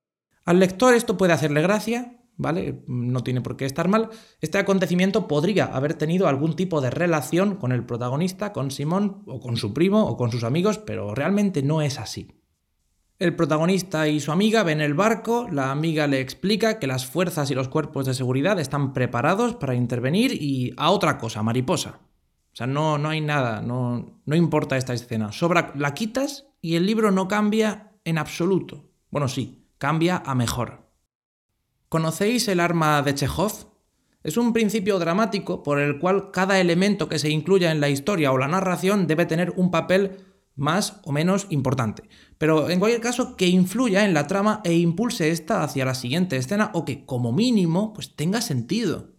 Al 0.45 0.59
lector 0.59 0.95
esto 0.95 1.17
puede 1.17 1.35
hacerle 1.35 1.63
gracia, 1.63 2.25
¿vale? 2.37 2.83
No 2.89 3.23
tiene 3.23 3.41
por 3.41 3.57
qué 3.57 3.67
estar 3.67 3.87
mal. 3.87 4.11
Este 4.41 4.59
acontecimiento 4.59 5.29
podría 5.29 5.67
haber 5.67 5.95
tenido 5.95 6.27
algún 6.27 6.57
tipo 6.57 6.81
de 6.81 6.91
relación 6.91 7.55
con 7.55 7.71
el 7.71 7.87
protagonista, 7.87 8.53
con 8.53 8.73
Simón, 8.73 9.23
o 9.27 9.39
con 9.39 9.57
su 9.57 9.73
primo, 9.73 10.09
o 10.09 10.17
con 10.17 10.33
sus 10.33 10.43
amigos, 10.43 10.79
pero 10.79 11.15
realmente 11.15 11.63
no 11.63 11.83
es 11.83 12.01
así. 12.01 12.33
El 13.19 13.35
protagonista 13.35 14.09
y 14.09 14.21
su 14.21 14.31
amiga 14.31 14.63
ven 14.63 14.83
el 14.83 14.93
barco, 14.93 15.49
la 15.51 15.71
amiga 15.71 16.07
le 16.07 16.21
explica 16.21 16.79
que 16.79 16.87
las 16.87 17.07
fuerzas 17.07 17.51
y 17.51 17.55
los 17.55 17.69
cuerpos 17.69 18.05
de 18.05 18.13
seguridad 18.13 18.61
están 18.61 18.93
preparados 18.93 19.55
para 19.55 19.75
intervenir 19.75 20.33
y 20.35 20.75
a 20.77 20.91
otra 20.91 21.17
cosa, 21.17 21.43
mariposa. 21.43 22.01
O 22.53 22.57
sea, 22.57 22.67
no, 22.67 22.99
no 22.99 23.09
hay 23.09 23.23
nada, 23.23 23.63
no, 23.63 24.21
no 24.27 24.37
importa 24.37 24.77
esta 24.77 24.93
escena. 24.93 25.33
Sobra, 25.33 25.73
la 25.77 25.95
quitas 25.95 26.47
y 26.61 26.77
el 26.77 26.85
libro 26.85 27.11
no 27.11 27.27
cambia 27.27 27.93
en 28.05 28.19
absoluto. 28.19 28.85
Bueno, 29.11 29.29
sí, 29.29 29.67
cambia 29.79 30.23
a 30.25 30.35
mejor. 30.35 30.91
¿Conocéis 31.89 32.49
el 32.49 32.61
arma 32.61 33.01
de 33.01 33.15
Chekhov? 33.15 33.73
Es 34.25 34.37
un 34.37 34.53
principio 34.53 34.99
dramático 34.99 35.63
por 35.63 35.81
el 35.81 35.99
cual 35.99 36.33
cada 36.33 36.61
elemento 36.61 37.09
que 37.09 37.19
se 37.19 37.31
incluya 37.31 37.71
en 37.71 37.81
la 37.81 37.89
historia 37.89 38.33
o 38.33 38.39
la 38.39 38.49
narración 38.49 39.07
debe 39.07 39.25
tener 39.25 39.55
un 39.57 39.71
papel 39.71 40.19
más 40.57 41.01
o 41.05 41.13
menos 41.13 41.47
importante. 41.51 42.09
Pero 42.39 42.69
en 42.71 42.81
cualquier 42.81 43.01
caso, 43.01 43.37
que 43.37 43.47
influya 43.47 44.05
en 44.05 44.15
la 44.15 44.27
trama 44.27 44.61
e 44.65 44.75
impulse 44.75 45.31
esta 45.31 45.63
hacia 45.63 45.85
la 45.85 45.95
siguiente 45.95 46.37
escena 46.37 46.71
o 46.75 46.85
que, 46.85 47.05
como 47.05 47.33
mínimo, 47.33 47.93
pues 47.93 48.17
tenga 48.17 48.41
sentido. 48.41 49.15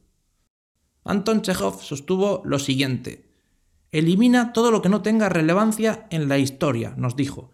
Anton 1.04 1.42
Chekhov 1.42 1.82
sostuvo 1.82 2.42
lo 2.44 2.60
siguiente. 2.60 3.32
Elimina 3.92 4.52
todo 4.52 4.72
lo 4.72 4.82
que 4.82 4.90
no 4.90 5.02
tenga 5.02 5.30
relevancia 5.30 6.08
en 6.10 6.28
la 6.28 6.38
historia, 6.38 6.94
nos 6.98 7.16
dijo. 7.16 7.52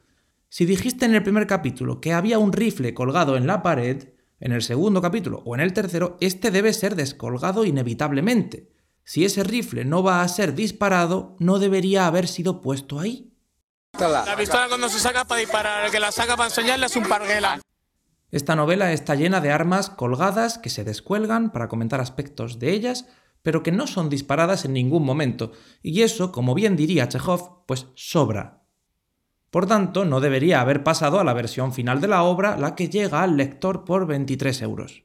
Si 0.49 0.65
dijiste 0.65 1.05
en 1.05 1.13
el 1.15 1.23
primer 1.23 1.45
capítulo 1.45 2.01
que 2.01 2.13
había 2.13 2.39
un 2.39 2.53
rifle 2.53 2.93
colgado 2.93 3.37
en 3.37 3.45
la 3.45 3.61
pared, 3.61 4.09
en 4.39 4.51
el 4.51 4.61
segundo 4.61 5.01
capítulo 5.01 5.41
o 5.45 5.55
en 5.55 5.61
el 5.61 5.73
tercero, 5.73 6.17
este 6.19 6.51
debe 6.51 6.73
ser 6.73 6.95
descolgado 6.95 7.65
inevitablemente. 7.65 8.71
Si 9.03 9.25
ese 9.25 9.43
rifle 9.43 9.85
no 9.85 10.03
va 10.03 10.21
a 10.21 10.27
ser 10.27 10.55
disparado, 10.55 11.35
no 11.39 11.59
debería 11.59 12.07
haber 12.07 12.27
sido 12.27 12.61
puesto 12.61 12.99
ahí. 12.99 13.32
La 13.99 14.35
pistola 14.35 14.67
cuando 14.67 14.89
se 14.89 14.99
saca 14.99 15.23
para 15.23 15.39
disparar, 15.39 15.85
el 15.85 15.91
que 15.91 15.99
la 15.99 16.11
saca 16.11 16.35
para 16.35 16.49
enseñarle 16.49 16.87
es 16.87 16.95
un 16.95 17.03
parguela. 17.03 17.61
Esta 18.31 18.55
novela 18.55 18.91
está 18.91 19.13
llena 19.13 19.39
de 19.39 19.51
armas 19.51 19.91
colgadas 19.91 20.57
que 20.57 20.71
se 20.71 20.83
descuelgan 20.83 21.51
para 21.51 21.67
comentar 21.67 22.01
aspectos 22.01 22.57
de 22.57 22.71
ellas, 22.71 23.05
pero 23.43 23.61
que 23.61 23.71
no 23.71 23.85
son 23.85 24.09
disparadas 24.09 24.65
en 24.65 24.73
ningún 24.73 25.05
momento, 25.05 25.51
y 25.83 26.01
eso, 26.01 26.31
como 26.31 26.55
bien 26.55 26.75
diría 26.75 27.07
Chekhov, 27.07 27.65
pues 27.67 27.87
sobra. 27.93 28.63
Por 29.51 29.67
tanto, 29.67 30.05
no 30.05 30.19
debería 30.19 30.61
haber 30.61 30.83
pasado 30.83 31.19
a 31.19 31.23
la 31.23 31.33
versión 31.33 31.71
final 31.71 32.01
de 32.01 32.07
la 32.07 32.23
obra, 32.23 32.57
la 32.57 32.73
que 32.73 32.89
llega 32.89 33.21
al 33.21 33.37
lector 33.37 33.85
por 33.85 34.07
23 34.07 34.63
euros. 34.63 35.03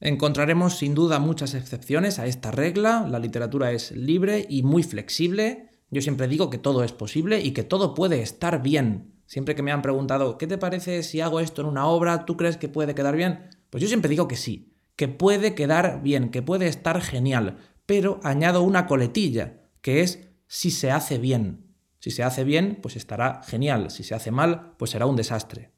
Encontraremos 0.00 0.78
sin 0.78 0.94
duda 0.94 1.18
muchas 1.18 1.52
excepciones 1.52 2.18
a 2.18 2.24
esta 2.24 2.50
regla, 2.50 3.06
la 3.06 3.18
literatura 3.18 3.70
es 3.70 3.92
libre 3.92 4.46
y 4.48 4.62
muy 4.62 4.82
flexible, 4.82 5.71
yo 5.92 6.00
siempre 6.00 6.26
digo 6.26 6.48
que 6.48 6.56
todo 6.56 6.82
es 6.84 6.92
posible 6.92 7.40
y 7.40 7.52
que 7.52 7.64
todo 7.64 7.94
puede 7.94 8.22
estar 8.22 8.62
bien. 8.62 9.12
Siempre 9.26 9.54
que 9.54 9.62
me 9.62 9.72
han 9.72 9.82
preguntado, 9.82 10.38
¿qué 10.38 10.46
te 10.46 10.56
parece 10.56 11.02
si 11.02 11.20
hago 11.20 11.38
esto 11.38 11.60
en 11.60 11.68
una 11.68 11.86
obra? 11.86 12.24
¿Tú 12.24 12.38
crees 12.38 12.56
que 12.56 12.68
puede 12.68 12.94
quedar 12.94 13.14
bien? 13.14 13.50
Pues 13.68 13.82
yo 13.82 13.88
siempre 13.88 14.08
digo 14.08 14.26
que 14.26 14.36
sí, 14.36 14.72
que 14.96 15.08
puede 15.08 15.54
quedar 15.54 16.02
bien, 16.02 16.30
que 16.30 16.40
puede 16.40 16.66
estar 16.66 17.00
genial, 17.02 17.58
pero 17.84 18.20
añado 18.22 18.62
una 18.62 18.86
coletilla, 18.86 19.60
que 19.82 20.00
es 20.00 20.30
si 20.46 20.70
se 20.70 20.90
hace 20.90 21.18
bien. 21.18 21.74
Si 21.98 22.10
se 22.10 22.22
hace 22.22 22.44
bien, 22.44 22.78
pues 22.80 22.96
estará 22.96 23.42
genial, 23.46 23.90
si 23.90 24.02
se 24.02 24.14
hace 24.14 24.30
mal, 24.30 24.72
pues 24.78 24.92
será 24.92 25.04
un 25.04 25.16
desastre. 25.16 25.71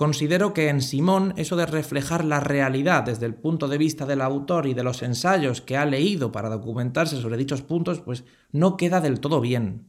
Considero 0.00 0.54
que 0.54 0.70
en 0.70 0.80
Simón 0.80 1.34
eso 1.36 1.56
de 1.56 1.66
reflejar 1.66 2.24
la 2.24 2.40
realidad 2.40 3.02
desde 3.02 3.26
el 3.26 3.34
punto 3.34 3.68
de 3.68 3.76
vista 3.76 4.06
del 4.06 4.22
autor 4.22 4.66
y 4.66 4.72
de 4.72 4.82
los 4.82 5.02
ensayos 5.02 5.60
que 5.60 5.76
ha 5.76 5.84
leído 5.84 6.32
para 6.32 6.48
documentarse 6.48 7.20
sobre 7.20 7.36
dichos 7.36 7.60
puntos, 7.60 8.00
pues 8.00 8.24
no 8.50 8.78
queda 8.78 9.02
del 9.02 9.20
todo 9.20 9.42
bien. 9.42 9.88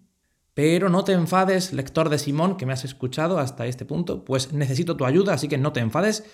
Pero 0.54 0.90
no 0.90 1.06
te 1.06 1.14
enfades, 1.14 1.72
lector 1.72 2.10
de 2.10 2.20
Simón, 2.20 2.58
que 2.58 2.66
me 2.66 2.74
has 2.74 2.84
escuchado 2.84 3.40
hasta 3.40 3.68
este 3.68 3.86
punto, 3.86 4.26
pues 4.26 4.52
necesito 4.52 4.98
tu 4.98 5.06
ayuda, 5.06 5.34
así 5.34 5.48
que 5.48 5.58
no 5.58 5.72
te 5.72 5.80
enfades 5.80 6.26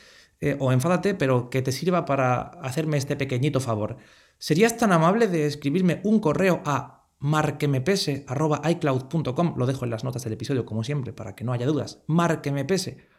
eh, 0.42 0.58
o 0.60 0.72
enfádate, 0.72 1.14
pero 1.14 1.52
que 1.52 1.62
te 1.62 1.72
sirva 1.72 2.06
para 2.06 2.40
hacerme 2.64 2.98
este 2.98 3.16
pequeñito 3.16 3.60
favor. 3.60 3.98
¿Serías 4.40 4.76
tan 4.78 4.92
amable 4.92 5.28
de 5.28 5.46
escribirme 5.46 6.02
un 6.04 6.20
correo 6.20 6.64
a 6.66 7.06
marquemepese.icloud.com? 7.20 9.54
Lo 9.56 9.68
dejo 9.68 9.86
en 9.86 9.92
las 9.92 10.04
notas 10.04 10.24
del 10.24 10.34
episodio, 10.34 10.66
como 10.66 10.84
siempre, 10.84 11.14
para 11.14 11.36
que 11.36 11.44
no 11.44 11.54
haya 11.54 11.68
dudas. 11.68 12.00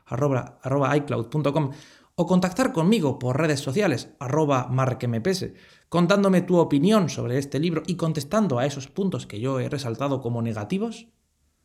marquemepese.icloud.com 0.08 1.70
o 2.20 2.26
contactar 2.26 2.72
conmigo 2.72 3.18
por 3.20 3.38
redes 3.38 3.60
sociales, 3.60 4.10
arroba 4.18 4.66
marquemepese, 4.68 5.54
contándome 5.88 6.42
tu 6.42 6.58
opinión 6.58 7.08
sobre 7.08 7.38
este 7.38 7.60
libro 7.60 7.84
y 7.86 7.94
contestando 7.94 8.58
a 8.58 8.66
esos 8.66 8.88
puntos 8.88 9.26
que 9.26 9.38
yo 9.38 9.60
he 9.60 9.68
resaltado 9.68 10.20
como 10.20 10.42
negativos? 10.42 11.06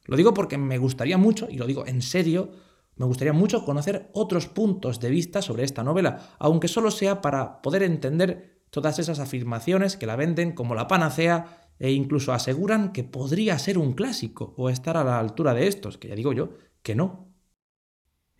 Lo 0.05 0.15
digo 0.15 0.35
porque 0.35 0.59
me 0.59 0.77
gustaría 0.77 1.17
mucho, 1.17 1.47
y 1.49 1.57
lo 1.57 1.65
digo 1.65 1.87
en 1.87 2.03
serio, 2.03 2.51
me 2.95 3.07
gustaría 3.07 3.33
mucho 3.33 3.65
conocer 3.65 4.11
otros 4.13 4.47
puntos 4.47 4.99
de 4.99 5.09
vista 5.09 5.41
sobre 5.41 5.63
esta 5.63 5.83
novela, 5.83 6.35
aunque 6.37 6.67
solo 6.67 6.91
sea 6.91 7.21
para 7.21 7.61
poder 7.63 7.81
entender 7.81 8.61
todas 8.69 8.99
esas 8.99 9.19
afirmaciones 9.19 9.97
que 9.97 10.05
la 10.05 10.15
venden 10.15 10.51
como 10.51 10.75
la 10.75 10.87
panacea 10.87 11.69
e 11.79 11.91
incluso 11.91 12.33
aseguran 12.33 12.91
que 12.91 13.03
podría 13.03 13.57
ser 13.57 13.77
un 13.79 13.93
clásico 13.93 14.53
o 14.57 14.69
estar 14.69 14.97
a 14.97 15.03
la 15.03 15.19
altura 15.19 15.55
de 15.55 15.67
estos, 15.67 15.97
que 15.97 16.09
ya 16.09 16.15
digo 16.15 16.33
yo 16.33 16.49
que 16.83 16.95
no. 16.95 17.32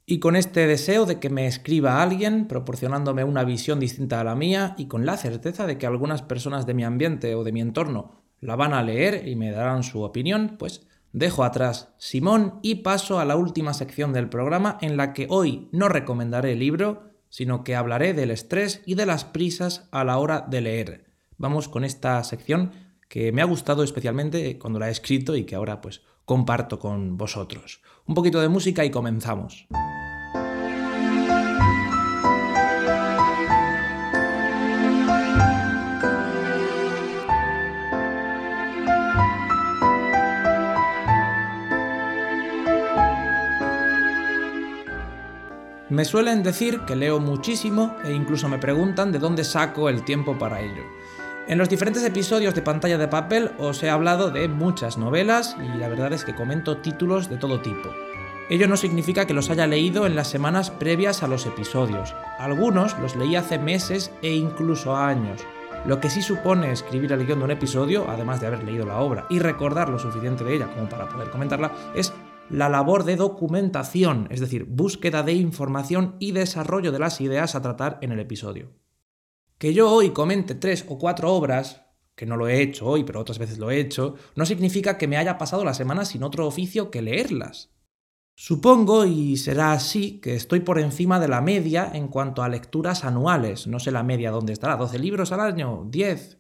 Y 0.06 0.20
con 0.20 0.36
este 0.36 0.68
deseo 0.68 1.06
de 1.06 1.20
que 1.20 1.30
me 1.30 1.48
escriba 1.48 2.02
alguien 2.02 2.48
proporcionándome 2.48 3.24
una 3.24 3.44
visión 3.44 3.80
distinta 3.80 4.20
a 4.20 4.24
la 4.24 4.36
mía 4.36 4.76
y 4.78 4.88
con 4.88 5.06
la 5.06 5.18
certeza 5.18 5.66
de 5.66 5.78
que 5.78 5.86
algunas 5.86 6.22
personas 6.22 6.66
de 6.66 6.74
mi 6.74 6.84
ambiente 6.84 7.36
o 7.36 7.44
de 7.44 7.52
mi 7.52 7.62
entorno 7.62 8.24
la 8.42 8.56
van 8.58 8.74
a 8.74 8.84
leer 8.84 9.28
y 9.28 9.36
me 9.36 9.52
darán 9.52 9.84
su 9.84 10.02
opinión, 10.02 10.58
pues 10.60 10.86
Dejo 11.14 11.44
atrás 11.44 11.94
Simón 12.00 12.60
y 12.64 12.76
paso 12.76 13.20
a 13.20 13.26
la 13.26 13.36
última 13.36 13.76
sección 13.76 14.14
del 14.14 14.30
programa 14.30 14.80
en 14.82 14.98
la 14.98 15.14
que 15.14 15.28
hoy 15.30 15.70
no 15.72 15.88
recomendaré 15.88 16.54
el 16.54 16.60
libro, 16.60 17.04
sino 17.30 17.64
que 17.64 17.76
hablaré 17.76 18.16
del 18.16 18.32
estrés 18.32 18.82
y 18.88 18.96
de 18.96 19.06
las 19.06 19.24
prisas 19.24 19.88
a 19.92 20.04
la 20.04 20.18
hora 20.18 20.42
de 20.42 20.62
leer. 20.62 21.06
Vamos 21.38 21.70
con 21.70 21.84
esta 21.84 22.24
sección 22.24 22.72
que 23.10 23.32
me 23.32 23.44
ha 23.44 23.46
gustado 23.46 23.84
especialmente 23.84 24.58
cuando 24.58 24.80
la 24.80 24.88
he 24.88 24.92
escrito 24.92 25.36
y 25.36 25.44
que 25.44 25.54
ahora 25.54 25.82
pues 25.82 26.02
comparto 26.26 26.80
con 26.80 27.18
vosotros. 27.18 27.82
Un 28.06 28.16
poquito 28.16 28.42
de 28.42 28.50
música 28.50 28.86
y 28.86 28.92
comenzamos. 28.92 29.68
Me 45.94 46.06
suelen 46.06 46.42
decir 46.42 46.80
que 46.88 46.96
leo 46.96 47.20
muchísimo 47.20 47.96
e 48.04 48.12
incluso 48.14 48.50
me 48.50 48.58
preguntan 48.58 49.12
de 49.12 49.20
dónde 49.20 49.44
saco 49.44 49.90
el 49.90 50.04
tiempo 50.04 50.40
para 50.40 50.60
ello. 50.60 50.82
En 51.46 51.58
los 51.58 51.68
diferentes 51.68 52.06
episodios 52.06 52.56
de 52.56 52.62
pantalla 52.62 52.98
de 52.98 53.10
papel 53.10 53.52
os 53.58 53.84
he 53.84 53.90
hablado 53.90 54.32
de 54.32 54.48
muchas 54.48 54.98
novelas 54.98 55.58
y 55.62 55.78
la 55.78 55.90
verdad 55.90 56.14
es 56.14 56.24
que 56.24 56.34
comento 56.34 56.78
títulos 56.78 57.30
de 57.30 57.36
todo 57.36 57.60
tipo. 57.60 57.90
Ello 58.50 58.66
no 58.70 58.78
significa 58.78 59.26
que 59.26 59.34
los 59.34 59.50
haya 59.50 59.68
leído 59.68 60.06
en 60.06 60.16
las 60.16 60.30
semanas 60.30 60.72
previas 60.72 61.22
a 61.22 61.28
los 61.28 61.46
episodios. 61.46 62.16
Algunos 62.40 62.98
los 63.00 63.18
leí 63.18 63.36
hace 63.36 63.60
meses 63.60 64.12
e 64.22 64.34
incluso 64.34 64.96
años. 64.96 65.42
Lo 65.86 66.00
que 66.00 66.10
sí 66.10 66.22
supone 66.22 66.72
escribir 66.72 67.12
el 67.12 67.26
guion 67.26 67.40
de 67.40 67.46
un 67.46 67.52
episodio, 67.52 68.06
además 68.10 68.40
de 68.40 68.48
haber 68.48 68.64
leído 68.64 68.86
la 68.86 69.00
obra 69.00 69.26
y 69.30 69.40
recordar 69.40 69.90
lo 69.90 70.00
suficiente 70.00 70.46
de 70.46 70.56
ella 70.56 70.68
como 70.68 70.88
para 70.88 71.10
poder 71.10 71.30
comentarla, 71.30 71.74
es 71.94 72.14
la 72.50 72.70
labor 72.70 73.04
de 73.04 73.18
documentación, 73.18 74.28
es 74.30 74.40
decir, 74.40 74.64
búsqueda 74.64 75.24
de 75.24 75.34
información 75.34 76.16
y 76.20 76.32
desarrollo 76.32 76.94
de 76.94 77.00
las 77.00 77.20
ideas 77.20 77.56
a 77.56 77.62
tratar 77.62 77.98
en 78.02 78.14
el 78.14 78.20
episodio. 78.22 78.83
Que 79.64 79.74
yo 79.74 79.90
hoy 79.90 80.10
comente 80.10 80.56
tres 80.56 80.84
o 80.90 80.98
cuatro 80.98 81.32
obras, 81.32 81.86
que 82.16 82.26
no 82.26 82.36
lo 82.36 82.50
he 82.50 82.62
hecho 82.62 82.86
hoy, 82.86 83.06
pero 83.06 83.22
otras 83.22 83.40
veces 83.40 83.60
lo 83.60 83.72
he 83.72 83.80
hecho, 83.80 84.16
no 84.36 84.46
significa 84.46 84.98
que 84.98 85.08
me 85.08 85.16
haya 85.16 85.38
pasado 85.38 85.64
la 85.64 85.74
semana 85.74 86.04
sin 86.04 86.22
otro 86.24 86.46
oficio 86.46 86.92
que 86.92 87.02
leerlas. 87.02 87.72
Supongo, 88.36 89.06
y 89.06 89.38
será 89.38 89.72
así, 89.72 90.20
que 90.20 90.36
estoy 90.36 90.60
por 90.60 90.80
encima 90.80 91.18
de 91.18 91.30
la 91.30 91.40
media 91.40 91.90
en 91.94 92.10
cuanto 92.10 92.44
a 92.44 92.50
lecturas 92.50 93.06
anuales. 93.06 93.66
No 93.66 93.80
sé 93.80 93.92
la 93.92 94.04
media 94.04 94.32
dónde 94.32 94.52
estará, 94.52 94.78
¿12 94.78 95.00
libros 95.00 95.32
al 95.32 95.40
año? 95.40 95.86
¿10? 95.90 96.40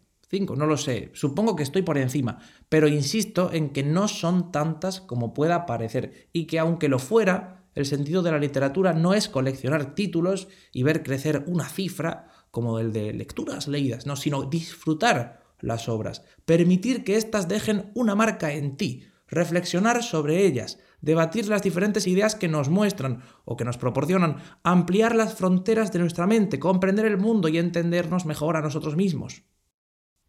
no 0.58 0.66
lo 0.66 0.76
sé. 0.76 1.10
Supongo 1.14 1.56
que 1.56 1.64
estoy 1.64 1.84
por 1.84 1.98
encima, 1.98 2.40
pero 2.68 2.90
insisto 2.90 3.54
en 3.54 3.70
que 3.70 3.84
no 3.84 4.10
son 4.10 4.52
tantas 4.52 5.00
como 5.00 5.34
pueda 5.34 5.66
parecer 5.66 6.28
y 6.34 6.46
que 6.46 6.60
aunque 6.60 6.90
lo 6.90 7.00
fuera, 7.00 7.68
el 7.74 7.86
sentido 7.86 8.22
de 8.22 8.32
la 8.32 8.40
literatura 8.40 8.92
no 8.92 9.14
es 9.14 9.30
coleccionar 9.30 9.96
títulos 9.96 10.50
y 10.74 10.84
ver 10.84 11.04
crecer 11.04 11.46
una 11.48 11.70
cifra 11.70 12.28
como 12.54 12.78
el 12.78 12.94
de 12.94 13.13
lecturas 13.13 13.68
leídas, 13.68 14.06
no, 14.06 14.16
sino 14.16 14.44
disfrutar 14.44 15.42
las 15.60 15.89
obras, 15.89 16.22
permitir 16.46 17.04
que 17.04 17.16
éstas 17.16 17.48
dejen 17.48 17.92
una 17.96 18.13
marca 18.13 18.54
en 18.54 18.78
ti, 18.78 19.08
reflexionar 19.28 20.04
sobre 20.04 20.46
ellas, 20.46 20.78
debatir 21.02 21.48
las 21.48 21.63
diferentes 21.63 22.06
ideas 22.06 22.36
que 22.36 22.48
nos 22.48 22.70
muestran 22.70 23.24
o 23.44 23.58
que 23.58 23.66
nos 23.66 23.80
proporcionan, 23.80 24.38
ampliar 24.62 25.16
las 25.16 25.34
fronteras 25.34 25.92
de 25.92 25.98
nuestra 25.98 26.28
mente, 26.28 26.60
comprender 26.60 27.08
el 27.08 27.18
mundo 27.18 27.48
y 27.48 27.58
entendernos 27.58 28.28
mejor 28.28 28.56
a 28.56 28.62
nosotros 28.62 28.96
mismos. 28.96 29.42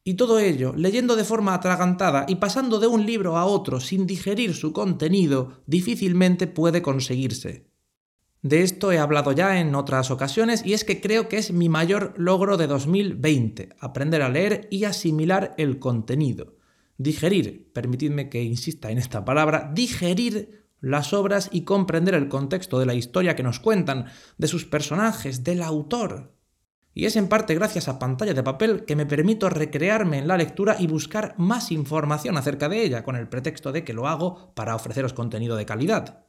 Y 0.03 0.15
todo 0.15 0.39
ello, 0.39 0.73
leyendo 0.75 1.17
de 1.17 1.25
forma 1.25 1.53
atragantada 1.53 2.25
y 2.27 2.37
pasando 2.37 2.79
de 2.79 2.87
un 2.87 3.05
libro 3.05 3.37
a 3.37 3.45
otro 3.45 3.81
sin 3.81 4.07
digerir 4.07 4.55
su 4.55 4.73
contenido, 4.73 5.63
difícilmente 5.67 6.47
puede 6.47 6.81
conseguirse. 6.81 7.74
De 8.45 8.61
esto 8.61 8.93
he 8.93 8.99
hablado 8.99 9.33
ya 9.33 9.59
en 9.59 9.75
otras 9.75 10.11
ocasiones 10.11 10.67
y 10.67 10.75
es 10.75 10.85
que 10.85 11.01
creo 11.01 11.31
que 11.31 11.39
es 11.39 11.51
mi 11.51 11.71
mayor 11.71 12.13
logro 12.19 12.59
de 12.59 12.67
2020, 12.67 13.71
aprender 13.81 14.21
a 14.21 14.29
leer 14.29 14.69
y 14.71 14.85
asimilar 14.85 15.55
el 15.57 15.79
contenido. 15.79 16.59
Digerir, 16.99 17.73
permitidme 17.73 18.29
que 18.29 18.43
insista 18.43 18.91
en 18.91 18.99
esta 18.99 19.25
palabra, 19.25 19.71
digerir 19.75 20.67
las 20.83 21.15
obras 21.15 21.49
y 21.53 21.63
comprender 21.63 22.15
el 22.15 22.29
contexto 22.29 22.79
de 22.79 22.85
la 22.85 22.93
historia 22.93 23.35
que 23.35 23.43
nos 23.43 23.61
cuentan, 23.61 24.09
de 24.37 24.47
sus 24.47 24.67
personajes, 24.67 25.43
del 25.43 25.63
autor, 25.63 26.35
y 26.93 27.07
es 27.07 27.17
en 27.17 27.29
parte 27.29 27.55
gracias 27.55 27.89
a 27.89 27.99
pantalla 27.99 28.35
de 28.35 28.43
papel 28.43 28.85
que 28.85 28.95
me 28.95 29.07
permito 29.07 29.49
recrearme 29.49 30.19
en 30.19 30.29
la 30.29 30.37
lectura 30.37 30.77
y 30.79 30.87
buscar 30.87 31.35
más 31.39 31.73
información 31.73 32.37
acerca 32.37 32.69
de 32.69 32.83
ella, 32.83 33.05
con 33.05 33.17
el 33.17 33.27
pretexto 33.27 33.73
de 33.73 33.85
que 33.85 33.95
lo 33.95 34.07
hago 34.07 34.53
para 34.55 34.77
ofreceros 34.77 35.15
contenido 35.15 35.57
de 35.57 35.65
calidad. 35.65 36.27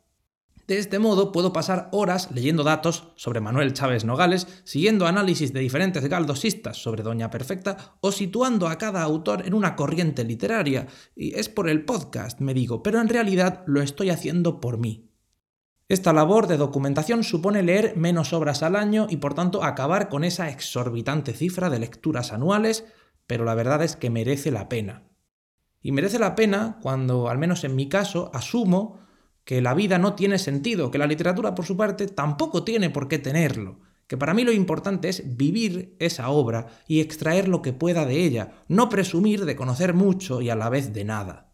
De 0.67 0.79
este 0.79 0.97
modo 0.97 1.31
puedo 1.31 1.53
pasar 1.53 1.89
horas 1.91 2.29
leyendo 2.31 2.63
datos 2.63 3.09
sobre 3.15 3.39
Manuel 3.39 3.73
Chávez 3.73 4.03
Nogales, 4.03 4.47
siguiendo 4.63 5.05
análisis 5.05 5.53
de 5.53 5.59
diferentes 5.59 6.07
galdosistas 6.09 6.77
sobre 6.77 7.03
Doña 7.03 7.29
Perfecta 7.29 7.97
o 8.01 8.11
situando 8.11 8.67
a 8.67 8.79
cada 8.79 9.03
autor 9.03 9.45
en 9.45 9.53
una 9.53 9.75
corriente 9.75 10.23
literaria. 10.23 10.87
Y 11.15 11.35
es 11.35 11.49
por 11.49 11.69
el 11.69 11.85
podcast, 11.85 12.39
me 12.39 12.55
digo, 12.55 12.81
pero 12.81 12.99
en 12.99 13.09
realidad 13.09 13.63
lo 13.67 13.79
estoy 13.81 14.09
haciendo 14.09 14.59
por 14.59 14.79
mí. 14.79 15.11
Esta 15.87 16.13
labor 16.13 16.47
de 16.47 16.57
documentación 16.57 17.23
supone 17.23 17.61
leer 17.61 17.95
menos 17.95 18.33
obras 18.33 18.63
al 18.63 18.75
año 18.75 19.05
y 19.07 19.17
por 19.17 19.35
tanto 19.35 19.63
acabar 19.63 20.09
con 20.09 20.23
esa 20.23 20.49
exorbitante 20.49 21.33
cifra 21.33 21.69
de 21.69 21.77
lecturas 21.77 22.33
anuales, 22.33 22.85
pero 23.27 23.45
la 23.45 23.53
verdad 23.53 23.83
es 23.83 23.95
que 23.95 24.09
merece 24.09 24.49
la 24.49 24.67
pena. 24.67 25.03
Y 25.79 25.91
merece 25.91 26.17
la 26.17 26.33
pena 26.33 26.79
cuando, 26.81 27.29
al 27.29 27.37
menos 27.37 27.63
en 27.63 27.75
mi 27.75 27.87
caso, 27.87 28.31
asumo 28.33 29.04
que 29.45 29.61
la 29.61 29.73
vida 29.73 29.97
no 29.97 30.15
tiene 30.15 30.39
sentido, 30.39 30.91
que 30.91 30.97
la 30.97 31.07
literatura 31.07 31.55
por 31.55 31.65
su 31.65 31.77
parte 31.77 32.07
tampoco 32.07 32.63
tiene 32.63 32.89
por 32.89 33.07
qué 33.07 33.19
tenerlo, 33.19 33.79
que 34.07 34.17
para 34.17 34.33
mí 34.33 34.43
lo 34.43 34.51
importante 34.51 35.07
es 35.07 35.37
vivir 35.37 35.95
esa 35.99 36.29
obra 36.29 36.67
y 36.87 36.99
extraer 36.99 37.47
lo 37.47 37.61
que 37.61 37.71
pueda 37.71 38.05
de 38.05 38.23
ella, 38.23 38.51
no 38.67 38.89
presumir 38.89 39.45
de 39.45 39.55
conocer 39.55 39.93
mucho 39.93 40.41
y 40.41 40.49
a 40.49 40.55
la 40.55 40.69
vez 40.69 40.93
de 40.93 41.05
nada. 41.05 41.53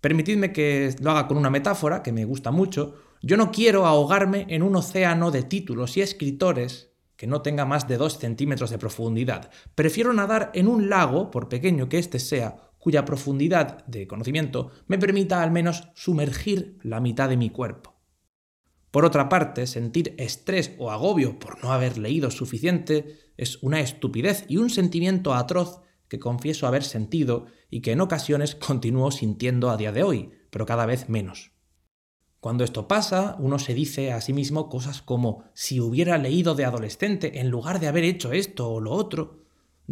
Permitidme 0.00 0.52
que 0.52 0.94
lo 1.00 1.10
haga 1.10 1.28
con 1.28 1.36
una 1.36 1.50
metáfora 1.50 2.02
que 2.02 2.12
me 2.12 2.24
gusta 2.24 2.50
mucho. 2.50 2.94
Yo 3.22 3.36
no 3.36 3.52
quiero 3.52 3.86
ahogarme 3.86 4.46
en 4.48 4.64
un 4.64 4.74
océano 4.74 5.30
de 5.30 5.44
títulos 5.44 5.96
y 5.96 6.00
escritores 6.00 6.90
que 7.16 7.28
no 7.28 7.40
tenga 7.40 7.64
más 7.64 7.86
de 7.86 7.98
dos 7.98 8.18
centímetros 8.18 8.70
de 8.70 8.78
profundidad. 8.78 9.50
Prefiero 9.76 10.12
nadar 10.12 10.50
en 10.54 10.66
un 10.66 10.88
lago, 10.90 11.30
por 11.30 11.48
pequeño 11.48 11.88
que 11.88 11.98
éste 12.00 12.18
sea, 12.18 12.56
cuya 12.82 13.04
profundidad 13.04 13.86
de 13.86 14.08
conocimiento 14.08 14.72
me 14.88 14.98
permita 14.98 15.40
al 15.40 15.52
menos 15.52 15.88
sumergir 15.94 16.80
la 16.82 16.98
mitad 16.98 17.28
de 17.28 17.36
mi 17.36 17.48
cuerpo. 17.48 17.94
Por 18.90 19.04
otra 19.04 19.28
parte, 19.28 19.68
sentir 19.68 20.16
estrés 20.18 20.74
o 20.78 20.90
agobio 20.90 21.38
por 21.38 21.62
no 21.62 21.72
haber 21.72 21.96
leído 21.96 22.32
suficiente 22.32 23.20
es 23.36 23.62
una 23.62 23.78
estupidez 23.78 24.46
y 24.48 24.56
un 24.56 24.68
sentimiento 24.68 25.32
atroz 25.32 25.80
que 26.08 26.18
confieso 26.18 26.66
haber 26.66 26.82
sentido 26.82 27.46
y 27.70 27.82
que 27.82 27.92
en 27.92 28.00
ocasiones 28.00 28.56
continúo 28.56 29.12
sintiendo 29.12 29.70
a 29.70 29.76
día 29.76 29.92
de 29.92 30.02
hoy, 30.02 30.30
pero 30.50 30.66
cada 30.66 30.84
vez 30.84 31.08
menos. 31.08 31.52
Cuando 32.40 32.64
esto 32.64 32.88
pasa, 32.88 33.36
uno 33.38 33.60
se 33.60 33.74
dice 33.74 34.10
a 34.10 34.20
sí 34.20 34.32
mismo 34.32 34.68
cosas 34.68 35.02
como 35.02 35.44
si 35.54 35.78
hubiera 35.78 36.18
leído 36.18 36.56
de 36.56 36.64
adolescente 36.64 37.38
en 37.38 37.48
lugar 37.48 37.78
de 37.78 37.86
haber 37.86 38.02
hecho 38.02 38.32
esto 38.32 38.68
o 38.68 38.80
lo 38.80 38.90
otro. 38.90 39.41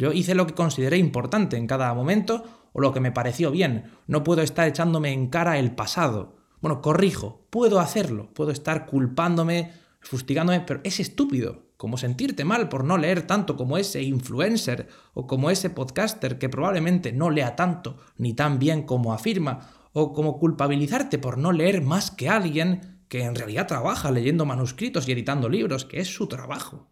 Yo 0.00 0.14
hice 0.14 0.34
lo 0.34 0.46
que 0.46 0.54
consideré 0.54 0.96
importante 0.96 1.58
en 1.58 1.66
cada 1.66 1.92
momento 1.92 2.42
o 2.72 2.80
lo 2.80 2.90
que 2.90 3.00
me 3.00 3.12
pareció 3.12 3.50
bien. 3.50 3.90
No 4.06 4.24
puedo 4.24 4.40
estar 4.40 4.66
echándome 4.66 5.12
en 5.12 5.26
cara 5.26 5.58
el 5.58 5.72
pasado. 5.72 6.36
Bueno, 6.62 6.80
corrijo, 6.80 7.46
puedo 7.50 7.80
hacerlo, 7.80 8.30
puedo 8.32 8.50
estar 8.50 8.86
culpándome, 8.86 9.72
fustigándome, 10.00 10.60
pero 10.60 10.80
es 10.84 11.00
estúpido. 11.00 11.66
Como 11.76 11.98
sentirte 11.98 12.46
mal 12.46 12.70
por 12.70 12.82
no 12.82 12.96
leer 12.96 13.26
tanto 13.26 13.58
como 13.58 13.76
ese 13.76 14.02
influencer 14.02 14.88
o 15.12 15.26
como 15.26 15.50
ese 15.50 15.68
podcaster 15.68 16.38
que 16.38 16.48
probablemente 16.48 17.12
no 17.12 17.28
lea 17.28 17.54
tanto 17.54 17.98
ni 18.16 18.32
tan 18.32 18.58
bien 18.58 18.84
como 18.84 19.12
afirma, 19.12 19.68
o 19.92 20.14
como 20.14 20.38
culpabilizarte 20.38 21.18
por 21.18 21.36
no 21.36 21.52
leer 21.52 21.82
más 21.82 22.10
que 22.10 22.30
alguien 22.30 23.02
que 23.08 23.24
en 23.24 23.34
realidad 23.34 23.66
trabaja 23.66 24.10
leyendo 24.10 24.46
manuscritos 24.46 25.06
y 25.06 25.12
editando 25.12 25.50
libros, 25.50 25.84
que 25.84 26.00
es 26.00 26.08
su 26.08 26.26
trabajo. 26.26 26.88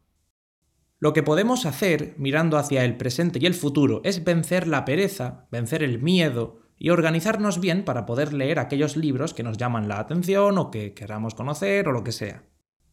Lo 1.00 1.12
que 1.12 1.22
podemos 1.22 1.64
hacer, 1.64 2.14
mirando 2.18 2.58
hacia 2.58 2.84
el 2.84 2.96
presente 2.96 3.38
y 3.40 3.46
el 3.46 3.54
futuro, 3.54 4.00
es 4.02 4.24
vencer 4.24 4.66
la 4.66 4.84
pereza, 4.84 5.46
vencer 5.52 5.84
el 5.84 6.00
miedo 6.02 6.60
y 6.76 6.90
organizarnos 6.90 7.60
bien 7.60 7.84
para 7.84 8.04
poder 8.04 8.32
leer 8.32 8.58
aquellos 8.58 8.96
libros 8.96 9.32
que 9.32 9.44
nos 9.44 9.58
llaman 9.58 9.86
la 9.86 10.00
atención 10.00 10.58
o 10.58 10.72
que 10.72 10.94
queramos 10.94 11.34
conocer 11.34 11.86
o 11.86 11.92
lo 11.92 12.02
que 12.02 12.10
sea. 12.10 12.42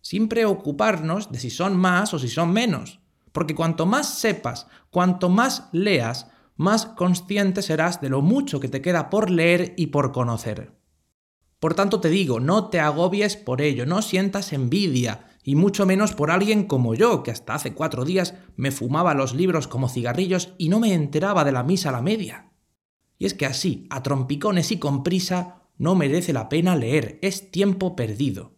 Sin 0.02 0.28
preocuparnos 0.28 1.32
de 1.32 1.40
si 1.40 1.50
son 1.50 1.76
más 1.76 2.14
o 2.14 2.20
si 2.20 2.28
son 2.28 2.54
menos. 2.54 3.00
Porque 3.32 3.56
cuanto 3.56 3.88
más 3.88 4.20
sepas, 4.20 4.68
cuanto 4.92 5.30
más 5.30 5.70
leas, 5.72 6.30
más 6.58 6.86
consciente 6.86 7.64
serás 7.64 8.02
de 8.02 8.10
lo 8.10 8.22
mucho 8.22 8.60
que 8.60 8.70
te 8.70 8.82
queda 8.82 9.10
por 9.10 9.32
leer 9.32 9.74
y 9.78 9.88
por 9.88 10.12
conocer. 10.12 10.74
Por 11.60 11.74
tanto 11.74 12.00
te 12.00 12.10
digo, 12.10 12.40
no 12.40 12.70
te 12.70 12.80
agobies 12.80 13.36
por 13.36 13.62
ello, 13.62 13.88
no 13.88 14.04
sientas 14.04 14.54
envidia, 14.54 15.25
y 15.48 15.54
mucho 15.56 15.86
menos 15.86 16.14
por 16.14 16.32
alguien 16.32 16.66
como 16.66 16.96
yo, 16.96 17.22
que 17.22 17.30
hasta 17.30 17.54
hace 17.54 17.74
cuatro 17.74 18.04
días 18.04 18.34
me 18.58 18.72
fumaba 18.72 19.14
los 19.14 19.36
libros 19.36 19.68
como 19.68 19.88
cigarrillos 19.88 20.54
y 20.58 20.70
no 20.70 20.80
me 20.80 20.96
enteraba 20.96 21.44
de 21.44 21.52
la 21.52 21.62
misa 21.62 21.90
a 21.90 21.92
la 21.92 22.02
media. 22.02 22.52
Y 23.20 23.28
es 23.28 23.36
que 23.36 23.46
así, 23.46 23.86
a 23.92 24.02
trompicones 24.02 24.72
y 24.72 24.80
con 24.80 25.04
prisa, 25.04 25.62
no 25.78 25.94
merece 25.94 26.34
la 26.34 26.50
pena 26.50 26.76
leer, 26.76 27.20
es 27.22 27.52
tiempo 27.52 27.96
perdido. 27.96 28.56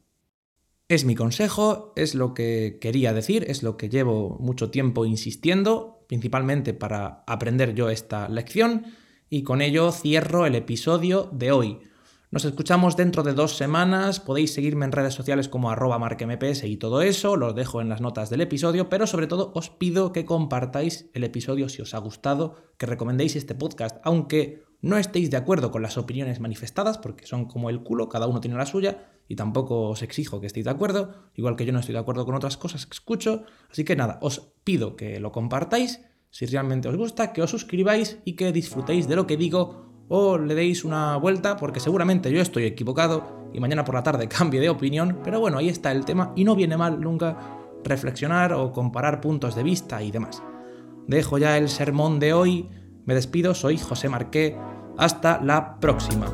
Es 0.88 1.04
mi 1.04 1.13
consejo, 1.13 1.91
es 1.97 2.15
lo 2.15 2.34
que 2.34 2.78
quería 2.80 3.12
decir, 3.12 3.43
es 3.50 3.63
lo 3.63 3.76
que 3.76 3.89
llevo 3.89 4.38
mucho 4.39 4.69
tiempo 4.69 5.06
insistiendo, 5.06 6.06
principalmente 6.08 6.73
para 6.73 7.26
aprender 7.28 7.76
yo 7.76 7.89
esta 7.89 8.30
lección, 8.30 8.86
y 9.30 9.43
con 9.43 9.62
ello 9.62 9.91
cierro 9.91 10.45
el 10.45 10.56
episodio 10.56 11.30
de 11.34 11.52
hoy. 11.52 11.80
Nos 12.30 12.44
escuchamos 12.44 12.98
dentro 12.98 13.24
de 13.24 13.34
dos 13.34 13.56
semanas. 13.56 14.20
Podéis 14.20 14.54
seguirme 14.54 14.84
en 14.84 14.92
redes 14.92 15.13
sociales 15.13 15.48
como 15.48 15.72
arroba 15.72 15.98
marquemps 15.98 16.66
y 16.66 16.76
todo 16.76 17.02
eso. 17.02 17.38
Lo 17.38 17.54
dejo 17.54 17.80
en 17.80 17.88
las 17.88 18.02
notas 18.02 18.30
del 18.30 18.42
episodio. 18.42 18.90
Pero 18.90 19.08
sobre 19.08 19.28
todo 19.28 19.54
os 19.56 19.70
pido 19.70 20.12
que 20.12 20.26
compartáis 20.26 21.10
el 21.13 21.24
episodio 21.24 21.70
si 21.70 21.82
os 21.82 21.94
ha 21.94 22.00
gustado, 22.00 22.58
que 22.78 22.86
recomendéis 22.86 23.38
este 23.38 23.56
podcast, 23.56 24.00
aunque 24.04 24.66
no 24.82 24.98
estéis 24.98 25.32
de 25.32 25.38
acuerdo 25.38 25.72
con 25.72 25.82
las 25.82 25.98
opiniones 25.98 26.42
manifestadas, 26.42 26.98
porque 26.98 27.26
son 27.26 27.46
como 27.46 27.70
el 27.70 27.82
culo, 27.82 28.10
cada 28.10 28.28
uno 28.28 28.42
tiene 28.42 28.58
la 28.58 28.66
suya, 28.66 29.08
y 29.30 29.38
tampoco 29.38 29.88
os 29.90 30.02
exijo 30.02 30.42
que 30.42 30.48
estéis 30.48 30.66
de 30.66 30.72
acuerdo, 30.72 31.30
igual 31.34 31.56
que 31.56 31.66
yo 31.66 31.72
no 31.72 31.80
estoy 31.80 31.94
de 31.94 32.00
acuerdo 32.00 32.26
con 32.26 32.36
otras 32.36 32.58
cosas 32.58 32.86
que 32.86 32.94
escucho. 32.94 33.44
Así 33.72 33.86
que 33.86 33.96
nada, 33.96 34.20
os 34.22 34.52
pido 34.66 34.98
que 34.98 35.22
lo 35.22 35.32
compartáis 35.32 36.02
si 36.30 36.46
realmente 36.46 36.90
os 36.90 36.98
gusta, 36.98 37.32
que 37.32 37.42
os 37.42 37.50
suscribáis 37.50 38.20
y 38.26 38.34
que 38.34 38.52
disfrutéis 38.52 39.08
de 39.08 39.16
lo 39.16 39.26
que 39.28 39.38
digo 39.38 39.87
o 40.10 40.38
le 40.38 40.56
deis 40.56 40.84
una 40.84 41.17
vuelta 41.17 41.58
porque 41.58 41.80
seguramente 41.80 42.32
yo 42.32 42.41
estoy 42.41 42.65
equivocado 42.65 43.50
y 43.54 43.60
mañana 43.60 43.84
por 43.84 43.96
la 43.96 44.04
tarde 44.04 44.28
cambie 44.30 44.60
de 44.60 44.70
opinión, 44.70 45.20
pero 45.24 45.39
bueno, 45.39 45.58
ahí 45.58 45.70
está 45.70 45.91
el 45.91 46.06
tema 46.06 46.34
y 46.36 46.43
no 46.43 46.56
viene 46.56 46.78
mal 46.78 47.00
nunca 47.00 47.38
reflexionar 47.84 48.54
o 48.54 48.72
comparar 48.72 49.22
puntos 49.22 49.56
de 49.56 49.63
vista 49.63 50.02
y 50.02 50.12
demás. 50.12 50.41
Dejo 51.08 51.38
ya 51.38 51.58
el 51.58 51.70
sermón 51.70 52.20
de 52.20 52.34
hoy, 52.34 52.70
me 53.06 53.15
despido, 53.15 53.54
soy 53.54 53.78
José 53.78 54.10
Marqué, 54.10 54.58
hasta 54.98 55.41
la 55.41 55.80
próxima. 55.80 56.26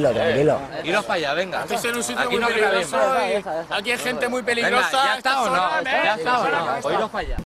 Tranquilo, 0.00 0.12
tranquilo. 0.12 0.58
Iros 0.84 1.04
para 1.04 1.14
allá, 1.14 1.34
venga. 1.34 1.64
Estoy 1.70 1.90
en 1.90 1.96
un 1.96 2.02
sitio 2.02 2.30
muy 2.30 2.40
peligroso. 2.40 2.98
y 3.28 3.72
Aquí 3.74 3.90
hay 3.92 3.98
gente 3.98 4.28
muy 4.28 4.42
peligrosa. 4.42 4.90
¿ya 4.90 5.16
está 5.16 5.42
o 5.42 5.50
no? 5.50 5.82
¿Ya 5.84 6.14
está 6.14 6.40
o 6.40 6.48
no? 6.48 6.88
Oíros 6.88 7.10
para 7.10 7.26
allá. 7.26 7.43